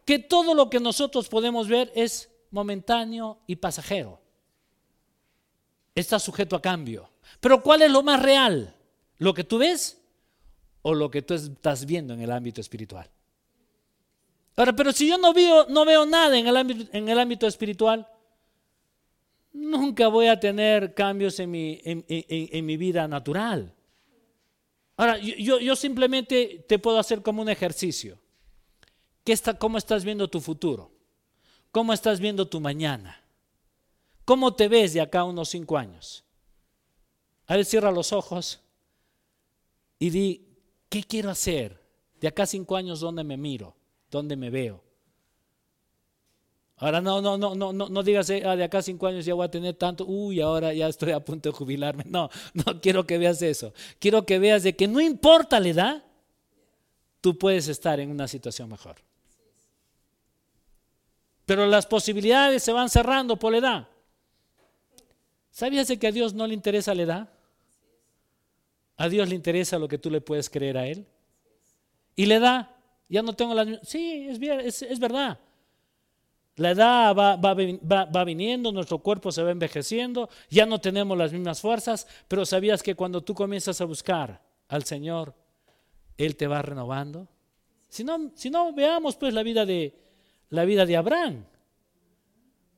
que 0.05 0.19
todo 0.19 0.55
lo 0.55 0.69
que 0.69 0.81
nosotros 0.81 1.29
podemos 1.29 1.69
ver 1.69 1.93
es 1.95 2.29
momentáneo 2.51 3.41
y 3.47 3.57
pasajero 3.57 4.23
está 5.95 6.19
sujeto 6.19 6.57
a 6.57 6.63
cambio. 6.63 7.09
Pero 7.41 7.63
¿cuál 7.63 7.83
es 7.83 7.91
lo 7.91 8.03
más 8.03 8.23
real? 8.23 8.75
¿Lo 9.19 9.35
que 9.35 9.45
tú 9.45 9.59
ves 9.59 10.01
o 10.83 10.95
lo 10.95 11.11
que 11.11 11.23
tú 11.23 11.35
estás 11.35 11.87
viendo 11.87 12.15
en 12.15 12.21
el 12.21 12.31
ámbito 12.31 12.61
espiritual? 12.61 13.11
Ahora, 14.57 14.75
pero 14.75 14.93
si 14.93 15.09
yo 15.09 15.17
no 15.19 15.33
veo, 15.33 15.67
no 15.69 15.85
veo 15.85 16.05
nada 16.05 16.37
en 16.39 16.47
el, 16.47 16.57
ámbito, 16.57 16.91
en 16.93 17.09
el 17.09 17.19
ámbito 17.19 17.47
espiritual, 17.47 18.07
nunca 19.53 20.09
voy 20.09 20.27
a 20.27 20.41
tener 20.41 20.95
cambios 20.95 21.39
en 21.41 21.51
mi, 21.51 21.81
en, 21.85 22.67
mi 22.67 22.77
vida 22.77 23.07
natural. 23.09 23.75
Ahora, 24.97 25.19
yo, 25.19 25.59
yo, 25.59 25.77
simplemente 25.77 26.65
te 26.69 26.79
puedo 26.79 26.99
hacer 26.99 27.23
como 27.23 27.43
un 27.43 27.49
ejercicio. 27.49 28.19
¿Qué 29.25 29.33
está, 29.33 29.55
¿Cómo 29.59 29.79
estás 29.79 30.05
viendo 30.05 30.29
tu 30.29 30.41
futuro? 30.41 30.93
¿Cómo 31.71 31.93
estás 31.93 32.21
viendo 32.21 32.49
tu 32.49 32.61
mañana? 32.61 33.25
¿Cómo 34.25 34.55
te 34.55 34.69
ves 34.69 34.93
de 34.93 35.01
acá 35.01 35.21
a 35.21 35.25
unos 35.25 35.49
cinco 35.49 35.79
años? 35.79 36.25
A 37.47 37.57
ver, 37.57 37.65
cierra 37.65 37.91
los 37.91 38.13
ojos 38.13 38.61
y 39.99 40.11
di, 40.11 40.49
¿qué 40.89 41.03
quiero 41.03 41.31
hacer? 41.31 41.81
De 42.21 42.29
acá 42.29 42.45
a 42.45 42.47
cinco 42.47 42.77
años, 42.77 43.01
¿dónde 43.01 43.25
me 43.25 43.37
miro? 43.37 43.77
¿Dónde 44.11 44.37
me 44.37 44.51
veo? 44.51 44.85
Ahora 46.77 47.01
no, 47.01 47.21
no, 47.21 47.39
no, 47.39 47.55
no, 47.55 47.73
no, 47.73 47.89
no 47.89 48.03
digas, 48.03 48.29
ah, 48.31 48.57
de 48.57 48.65
acá 48.65 48.83
cinco 48.83 49.07
años 49.07 49.25
ya 49.25 49.35
voy 49.35 49.45
a 49.45 49.51
tener 49.51 49.75
tanto, 49.75 50.05
uy, 50.05 50.41
ahora 50.41 50.73
ya 50.73 50.89
estoy 50.89 51.13
a 51.13 51.21
punto 51.21 51.51
de 51.51 51.55
jubilarme. 51.55 52.05
No, 52.07 52.29
no 52.55 52.81
quiero 52.81 53.07
que 53.07 53.19
veas 53.19 53.41
eso. 53.43 53.73
Quiero 53.99 54.27
que 54.27 54.39
veas 54.39 54.65
de 54.65 54.75
que 54.75 54.89
no 54.89 55.01
importa 55.01 55.61
la 55.61 55.69
edad, 55.69 56.05
tú 57.21 57.39
puedes 57.39 57.69
estar 57.69 58.01
en 58.01 58.11
una 58.11 58.27
situación 58.27 58.69
mejor. 58.69 58.97
Pero 61.47 61.67
las 61.67 61.87
posibilidades 61.87 62.63
se 62.63 62.73
van 62.73 62.89
cerrando 62.89 63.39
por 63.39 63.53
la 63.53 63.59
edad. 63.59 63.89
¿Sabías 65.51 65.87
que 65.99 66.07
a 66.07 66.13
Dios 66.13 66.35
no 66.35 66.47
le 66.47 66.55
interesa 66.55 66.95
la 66.95 67.03
edad? 67.03 67.29
A 68.97 69.09
Dios 69.09 69.29
le 69.29 69.35
interesa 69.35 69.79
lo 69.79 69.87
que 69.87 69.99
tú 69.99 70.11
le 70.11 70.21
puedes 70.21 70.49
creer 70.51 70.79
a 70.79 70.87
Él. 70.87 71.07
Y 72.17 72.27
le 72.27 72.41
da, 72.41 72.75
ya 73.09 73.23
no 73.23 73.35
tengo 73.35 73.55
las... 73.55 73.69
Sí, 73.87 74.29
es, 74.29 74.83
es 74.83 74.99
verdad. 74.99 75.39
La 76.57 76.73
edad 76.73 77.17
va, 77.17 78.25
viniendo, 78.25 78.73
nuestro 78.73 78.99
cuerpo 78.99 79.33
se 79.33 79.43
va 79.43 79.51
envejeciendo, 79.51 80.29
ya 80.51 80.67
no 80.67 80.81
tenemos 80.81 81.17
las 81.17 81.33
mismas 81.33 81.61
fuerzas, 81.61 82.07
pero 82.29 82.45
¿sabías 82.45 82.83
que 82.83 82.95
cuando 82.95 83.23
tú 83.23 83.35
comienzas 83.35 83.81
a 83.81 83.87
buscar 83.87 84.43
al 84.69 84.85
Señor, 84.85 85.35
Él 86.19 86.37
te 86.37 86.47
va 86.47 86.61
renovando? 86.61 87.27
Si 87.89 88.05
no, 88.05 88.33
si 88.35 88.51
no 88.51 88.73
veamos 88.73 89.17
pues 89.17 89.33
la 89.33 89.43
vida 89.43 89.65
de, 89.65 89.99
la 90.51 90.67
vida 90.67 90.85
de 90.85 90.97
Abraham. 90.97 91.47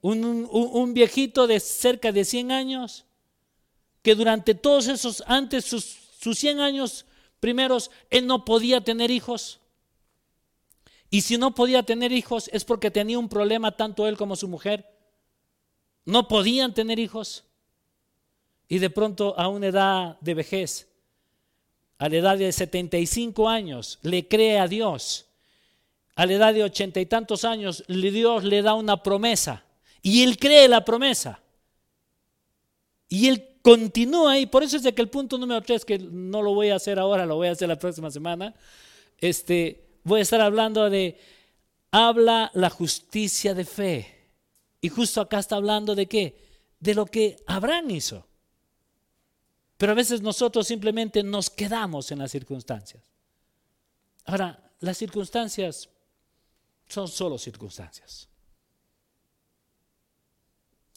Un, 0.01 0.93
viejito 0.95 1.47
de 1.47 1.59
cerca 1.59 2.13
de 2.13 2.25
100 2.25 2.53
años, 2.53 3.07
que 4.03 4.15
durante 4.15 4.55
todos 4.55 4.87
esos, 4.87 5.25
antes 5.27 5.65
sus, 5.65 5.85
sus 6.21 6.39
100 6.39 6.61
años 6.61 7.07
primeros, 7.41 7.91
él 8.11 8.27
no 8.27 8.45
podía 8.45 8.83
tener 8.83 9.11
hijos. 9.11 9.61
Y 11.15 11.21
si 11.21 11.39
no 11.39 11.55
podía 11.55 11.85
tener 11.85 12.11
hijos 12.11 12.51
es 12.53 12.65
porque 12.65 12.91
tenía 12.91 13.21
un 13.21 13.29
problema 13.29 13.77
tanto 13.77 14.09
él 14.09 14.17
como 14.17 14.35
su 14.35 14.49
mujer. 14.49 14.85
No 16.05 16.27
podían 16.27 16.75
tener 16.75 16.99
hijos. 16.99 17.45
Y 18.67 18.81
de 18.81 18.91
pronto 18.91 19.39
a 19.39 19.47
una 19.47 19.69
edad 19.69 20.19
de 20.21 20.35
vejez, 20.35 20.89
a 21.99 22.09
la 22.09 22.17
edad 22.17 22.37
de 22.37 22.51
75 22.51 23.49
años, 23.49 24.01
le 24.03 24.27
cree 24.27 24.59
a 24.59 24.67
Dios. 24.67 25.27
A 26.17 26.27
la 26.27 26.33
edad 26.33 26.53
de 26.53 26.65
ochenta 26.65 26.99
y 26.99 27.07
tantos 27.07 27.45
años, 27.45 27.85
Dios 27.87 28.43
le 28.43 28.63
da 28.63 28.75
una 28.75 29.01
promesa. 29.01 29.63
Y 30.03 30.25
él 30.25 30.37
cree 30.37 30.67
la 30.67 30.85
promesa. 30.85 31.41
Y 33.09 33.29
él 33.29 33.61
continúa 33.63 34.37
y 34.41 34.47
por 34.47 34.65
eso 34.65 34.79
es 34.79 34.83
de 34.83 34.93
que 34.93 35.03
el 35.03 35.11
punto 35.11 35.39
número 35.39 35.63
tres, 35.63 35.85
que 35.85 35.97
no 35.97 36.43
lo 36.43 36.55
voy 36.55 36.71
a 36.71 36.75
hacer 36.75 36.99
ahora, 36.99 37.25
lo 37.25 37.37
voy 37.37 37.47
a 37.47 37.53
hacer 37.53 37.69
la 37.69 37.79
próxima 37.79 38.11
semana, 38.11 38.53
este, 39.19 39.84
voy 40.05 40.21
a 40.21 40.23
estar 40.23 40.41
hablando 40.41 40.89
de, 40.89 41.19
habla 41.91 42.51
la 42.55 42.71
justicia 42.71 43.55
de 43.55 43.65
fe. 43.65 44.15
Y 44.81 44.89
justo 44.91 45.21
acá 45.21 45.39
está 45.39 45.57
hablando 45.57 45.95
de 45.95 46.07
qué? 46.07 46.39
De 46.79 46.95
lo 46.95 47.07
que 47.07 47.43
Abraham 47.47 47.91
hizo. 47.91 48.27
Pero 49.77 49.93
a 49.93 49.97
veces 49.97 50.23
nosotros 50.23 50.67
simplemente 50.67 51.23
nos 51.23 51.51
quedamos 51.51 52.11
en 52.13 52.19
las 52.19 52.31
circunstancias. 52.31 53.03
Ahora, 54.27 54.71
las 54.81 54.97
circunstancias 54.99 55.89
son 56.87 57.09
solo 57.09 57.39
circunstancias. 57.39 58.29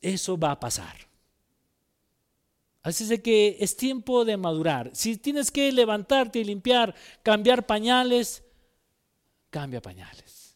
Eso 0.01 0.37
va 0.37 0.51
a 0.51 0.59
pasar. 0.59 1.07
Así 2.83 3.03
es 3.03 3.09
de 3.09 3.21
que 3.21 3.57
es 3.59 3.75
tiempo 3.75 4.23
de 4.23 4.37
madurar. 4.37 4.91
Si 4.93 5.17
tienes 5.17 5.51
que 5.51 5.71
levantarte 5.71 6.39
y 6.39 6.43
limpiar, 6.43 6.95
cambiar 7.23 7.65
pañales, 7.65 8.43
cambia 9.57 9.81
pañales. 9.81 10.55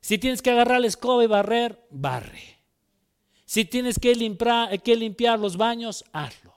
Si 0.00 0.18
tienes 0.18 0.42
que 0.42 0.50
agarrar 0.50 0.80
la 0.80 0.88
escoba 0.88 1.22
y 1.22 1.28
barrer, 1.28 1.86
barre. 1.90 2.58
Si 3.44 3.64
tienes 3.64 4.00
que 4.00 4.16
limpiar, 4.16 4.82
que 4.82 4.96
limpiar 4.96 5.38
los 5.38 5.56
baños, 5.56 6.04
hazlo. 6.12 6.52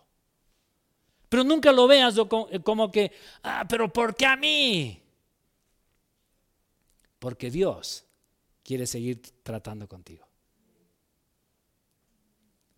Pero 1.29 1.43
nunca 1.43 1.71
lo 1.71 1.85
veas 1.85 2.15
como 2.63 2.91
que, 2.91 3.11
ah, 3.43 3.67
pero 3.69 3.93
¿por 3.93 4.15
qué 4.15 4.25
a 4.25 4.35
mí? 4.35 4.99
Porque 7.19 7.51
Dios 7.51 8.03
quiere 8.63 8.87
seguir 8.87 9.21
tratando 9.43 9.87
contigo. 9.87 10.27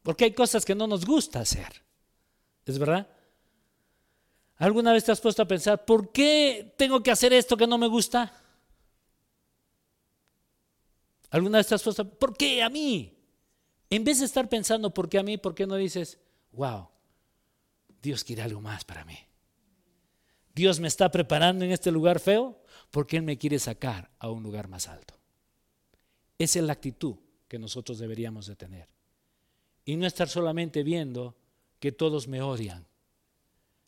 Porque 0.03 0.25
hay 0.25 0.33
cosas 0.33 0.65
que 0.65 0.75
no 0.75 0.85
nos 0.85 1.05
gusta 1.05 1.39
hacer. 1.39 1.81
¿Es 2.65 2.77
verdad? 2.77 3.07
¿Alguna 4.57 4.91
vez 4.91 5.05
te 5.05 5.13
has 5.13 5.21
puesto 5.21 5.43
a 5.43 5.47
pensar, 5.47 5.85
¿por 5.85 6.11
qué 6.11 6.75
tengo 6.77 7.01
que 7.01 7.11
hacer 7.11 7.31
esto 7.31 7.55
que 7.55 7.67
no 7.67 7.77
me 7.77 7.87
gusta? 7.87 8.40
¿Alguna 11.31 11.57
vez 11.57 11.65
estás 11.65 11.81
puesto, 11.81 12.07
¿por 12.07 12.35
qué 12.35 12.61
a 12.61 12.69
mí? 12.69 13.17
En 13.89 14.03
vez 14.03 14.19
de 14.19 14.25
estar 14.25 14.47
pensando, 14.47 14.93
¿por 14.93 15.09
qué 15.09 15.17
a 15.17 15.23
mí? 15.23 15.37
¿Por 15.37 15.55
qué 15.55 15.65
no 15.65 15.75
dices, 15.75 16.19
wow, 16.51 16.89
Dios 18.01 18.23
quiere 18.23 18.41
algo 18.41 18.61
más 18.61 18.83
para 18.83 19.05
mí? 19.05 19.17
Dios 20.53 20.81
me 20.81 20.89
está 20.89 21.09
preparando 21.09 21.63
en 21.63 21.71
este 21.71 21.91
lugar 21.91 22.19
feo 22.19 22.61
porque 22.91 23.17
Él 23.17 23.23
me 23.23 23.37
quiere 23.37 23.59
sacar 23.59 24.11
a 24.19 24.29
un 24.29 24.43
lugar 24.43 24.67
más 24.67 24.89
alto. 24.89 25.13
Esa 26.37 26.59
es 26.59 26.65
la 26.65 26.73
actitud 26.73 27.15
que 27.47 27.57
nosotros 27.59 27.99
deberíamos 27.99 28.47
de 28.47 28.55
tener. 28.57 28.89
Y 29.85 29.95
no 29.95 30.05
estar 30.05 30.27
solamente 30.27 30.83
viendo 30.83 31.37
que 31.79 31.91
todos 31.91 32.27
me 32.27 32.41
odian. 32.41 32.85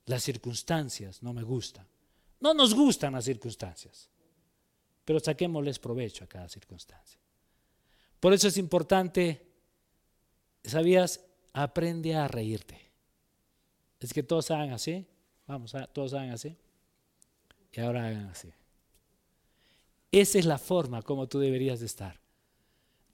Las 0.05 0.23
circunstancias 0.23 1.21
no 1.21 1.33
me 1.33 1.43
gustan. 1.43 1.87
No 2.39 2.53
nos 2.53 2.73
gustan 2.73 3.13
las 3.13 3.25
circunstancias, 3.25 4.09
pero 5.05 5.19
saquémosles 5.19 5.79
provecho 5.79 6.23
a 6.23 6.27
cada 6.27 6.49
circunstancia. 6.49 7.22
Por 8.23 8.31
eso 8.31 8.47
es 8.47 8.55
importante, 8.55 9.45
¿sabías? 10.63 11.25
Aprende 11.51 12.15
a 12.15 12.25
reírte. 12.29 12.79
Es 13.99 14.13
que 14.13 14.23
todos 14.23 14.49
hagan 14.49 14.71
así. 14.71 15.05
Vamos, 15.45 15.75
todos 15.91 16.13
hagan 16.13 16.29
así. 16.29 16.55
Y 17.73 17.81
ahora 17.81 18.07
hagan 18.07 18.27
así. 18.27 18.47
Esa 20.09 20.39
es 20.39 20.45
la 20.45 20.57
forma 20.57 21.01
como 21.01 21.27
tú 21.27 21.37
deberías 21.37 21.81
de 21.81 21.85
estar. 21.85 22.17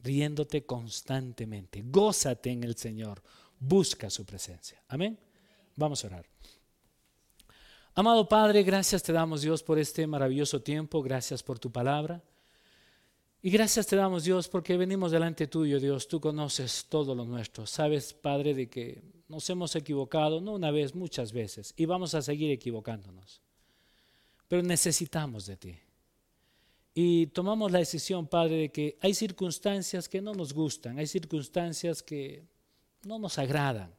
Riéndote 0.04 0.68
constantemente. 0.68 1.82
Gózate 1.88 2.52
en 2.52 2.64
el 2.64 2.76
Señor. 2.76 3.24
Busca 3.58 4.12
su 4.12 4.28
presencia. 4.28 4.80
Amén. 4.90 5.18
Vamos 5.76 6.04
a 6.04 6.08
orar. 6.08 6.26
Amado 7.96 8.30
Padre, 8.30 8.62
gracias 8.62 9.02
te 9.02 9.12
damos 9.12 9.42
Dios 9.42 9.64
por 9.64 9.80
este 9.80 10.06
maravilloso 10.06 10.62
tiempo. 10.62 11.02
Gracias 11.02 11.42
por 11.42 11.58
tu 11.58 11.72
palabra. 11.72 12.22
Y 13.42 13.52
gracias 13.52 13.88
te 13.88 13.96
damos, 13.96 14.26
Dios, 14.26 14.50
porque 14.50 14.76
venimos 14.76 15.12
delante 15.12 15.48
tuyo, 15.48 15.80
Dios. 15.80 16.10
Tú 16.10 16.20
conoces 16.20 16.86
todo 16.90 17.16
lo 17.16 17.24
nuestro. 17.24 17.66
Sabes, 17.66 18.14
Padre, 18.14 18.54
de 18.54 18.70
que 18.70 19.02
nos 19.30 19.50
hemos 19.50 19.76
equivocado, 19.78 20.42
no 20.42 20.54
una 20.54 20.72
vez, 20.72 20.94
muchas 20.94 21.32
veces, 21.32 21.74
y 21.78 21.86
vamos 21.86 22.16
a 22.16 22.22
seguir 22.22 22.52
equivocándonos. 22.52 23.42
Pero 24.50 24.62
necesitamos 24.64 25.46
de 25.46 25.56
ti. 25.56 25.76
Y 26.94 27.28
tomamos 27.28 27.72
la 27.72 27.80
decisión, 27.80 28.28
Padre, 28.28 28.58
de 28.58 28.72
que 28.72 28.98
hay 29.00 29.14
circunstancias 29.14 30.10
que 30.10 30.22
no 30.22 30.34
nos 30.34 30.52
gustan, 30.52 31.00
hay 31.00 31.08
circunstancias 31.08 32.04
que 32.04 32.44
no 33.04 33.20
nos 33.20 33.38
agradan. 33.38 33.94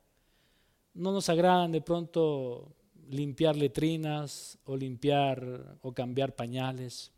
No 0.93 1.13
nos 1.13 1.31
agradan 1.31 1.73
de 1.73 1.81
pronto 1.81 2.75
limpiar 3.09 3.57
letrinas 3.57 4.59
o 4.65 4.77
limpiar 4.77 5.79
o 5.81 5.95
cambiar 5.95 6.35
pañales. 6.35 7.11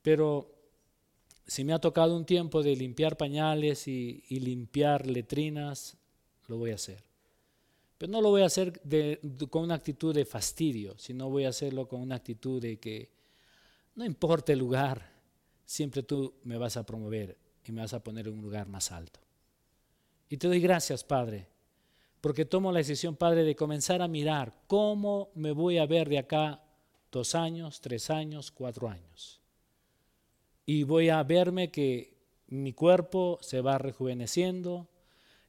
Pero 0.00 0.57
si 1.48 1.64
me 1.64 1.72
ha 1.72 1.78
tocado 1.78 2.14
un 2.14 2.26
tiempo 2.26 2.62
de 2.62 2.76
limpiar 2.76 3.16
pañales 3.16 3.88
y, 3.88 4.22
limpiar 4.28 5.06
letrinas, 5.06 5.96
lo 6.46 6.58
voy 6.58 6.72
a 6.72 6.74
hacer. 6.74 7.02
Pero 7.96 8.12
no 8.12 8.20
lo 8.20 8.28
voy 8.28 8.42
a 8.42 8.46
hacer 8.46 8.80
con 9.48 9.62
una 9.62 9.74
actitud 9.74 10.14
de 10.14 10.26
fastidio, 10.26 10.96
sino 10.98 11.30
voy 11.30 11.46
a 11.46 11.48
hacerlo 11.48 11.88
con 11.88 12.02
una 12.02 12.16
actitud 12.16 12.60
de 12.60 12.78
que 12.78 13.10
no 13.96 14.04
importa 14.04 14.52
el 14.52 14.58
lugar, 14.58 15.10
siempre 15.64 16.02
tú 16.02 16.34
me 16.44 16.58
vas 16.58 16.76
a 16.76 16.84
promover 16.84 17.38
y 17.64 17.72
me 17.72 17.80
vas 17.80 17.94
a 17.94 18.04
poner 18.04 18.28
en 18.28 18.34
un 18.34 18.42
lugar 18.42 18.68
más 18.68 18.92
alto. 18.92 19.18
Y 20.28 20.36
te 20.36 20.48
doy 20.48 20.60
gracias, 20.60 21.02
Padre, 21.02 21.48
porque 22.20 22.44
tomo 22.44 22.70
la 22.70 22.78
decisión, 22.78 23.16
Padre, 23.16 23.42
de 23.42 23.56
comenzar 23.56 24.02
a 24.02 24.06
mirar 24.06 24.54
cómo 24.66 25.30
me 25.34 25.52
voy 25.52 25.78
a 25.78 25.86
ver 25.86 26.10
de 26.10 26.18
acá 26.18 26.62
dos 27.10 27.34
años, 27.34 27.80
tres 27.80 28.10
años, 28.10 28.50
cuatro 28.50 28.86
años 28.90 29.37
y 30.68 30.82
voy 30.82 31.08
a 31.08 31.22
verme 31.22 31.70
que 31.70 32.14
mi 32.48 32.74
cuerpo 32.74 33.38
se 33.40 33.62
va 33.62 33.78
rejuveneciendo, 33.78 34.86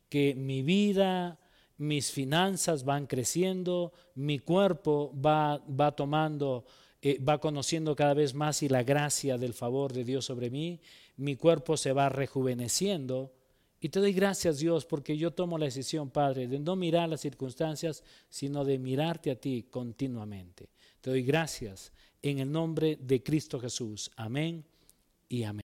que 0.08 0.34
mi 0.34 0.62
vida, 0.62 1.42
mis 1.76 2.10
finanzas 2.14 2.86
van 2.86 3.06
creciendo, 3.06 3.92
mi 4.16 4.40
cuerpo 4.40 5.14
va, 5.14 5.58
va 5.58 5.92
tomando, 5.92 6.64
eh, 7.02 7.22
va 7.22 7.42
conociendo 7.42 7.98
cada 7.98 8.14
vez 8.14 8.34
más 8.34 8.64
y 8.64 8.70
la 8.70 8.84
gracia 8.84 9.38
del 9.38 9.54
favor 9.54 9.92
de 9.92 10.06
Dios 10.06 10.24
sobre 10.24 10.50
mí, 10.50 10.80
mi 11.18 11.36
cuerpo 11.36 11.76
se 11.76 11.92
va 11.92 12.08
rejuveneciendo. 12.08 13.34
Y 13.82 13.90
te 13.90 14.00
doy 14.00 14.14
gracias 14.14 14.60
Dios 14.60 14.86
porque 14.86 15.18
yo 15.18 15.32
tomo 15.32 15.58
la 15.58 15.66
decisión, 15.66 16.12
Padre, 16.12 16.48
de 16.48 16.60
no 16.60 16.78
mirar 16.78 17.10
las 17.10 17.20
circunstancias, 17.20 18.06
sino 18.30 18.64
de 18.64 18.80
mirarte 18.80 19.32
a 19.32 19.36
ti 19.36 19.68
continuamente. 19.70 20.70
Te 21.02 21.10
doy 21.10 21.24
gracias 21.24 21.92
en 22.22 22.40
el 22.40 22.50
nombre 22.50 22.98
de 23.02 23.22
Cristo 23.22 23.60
Jesús. 23.60 24.12
Amén 24.16 24.69
y 25.30 25.44
amén. 25.44 25.69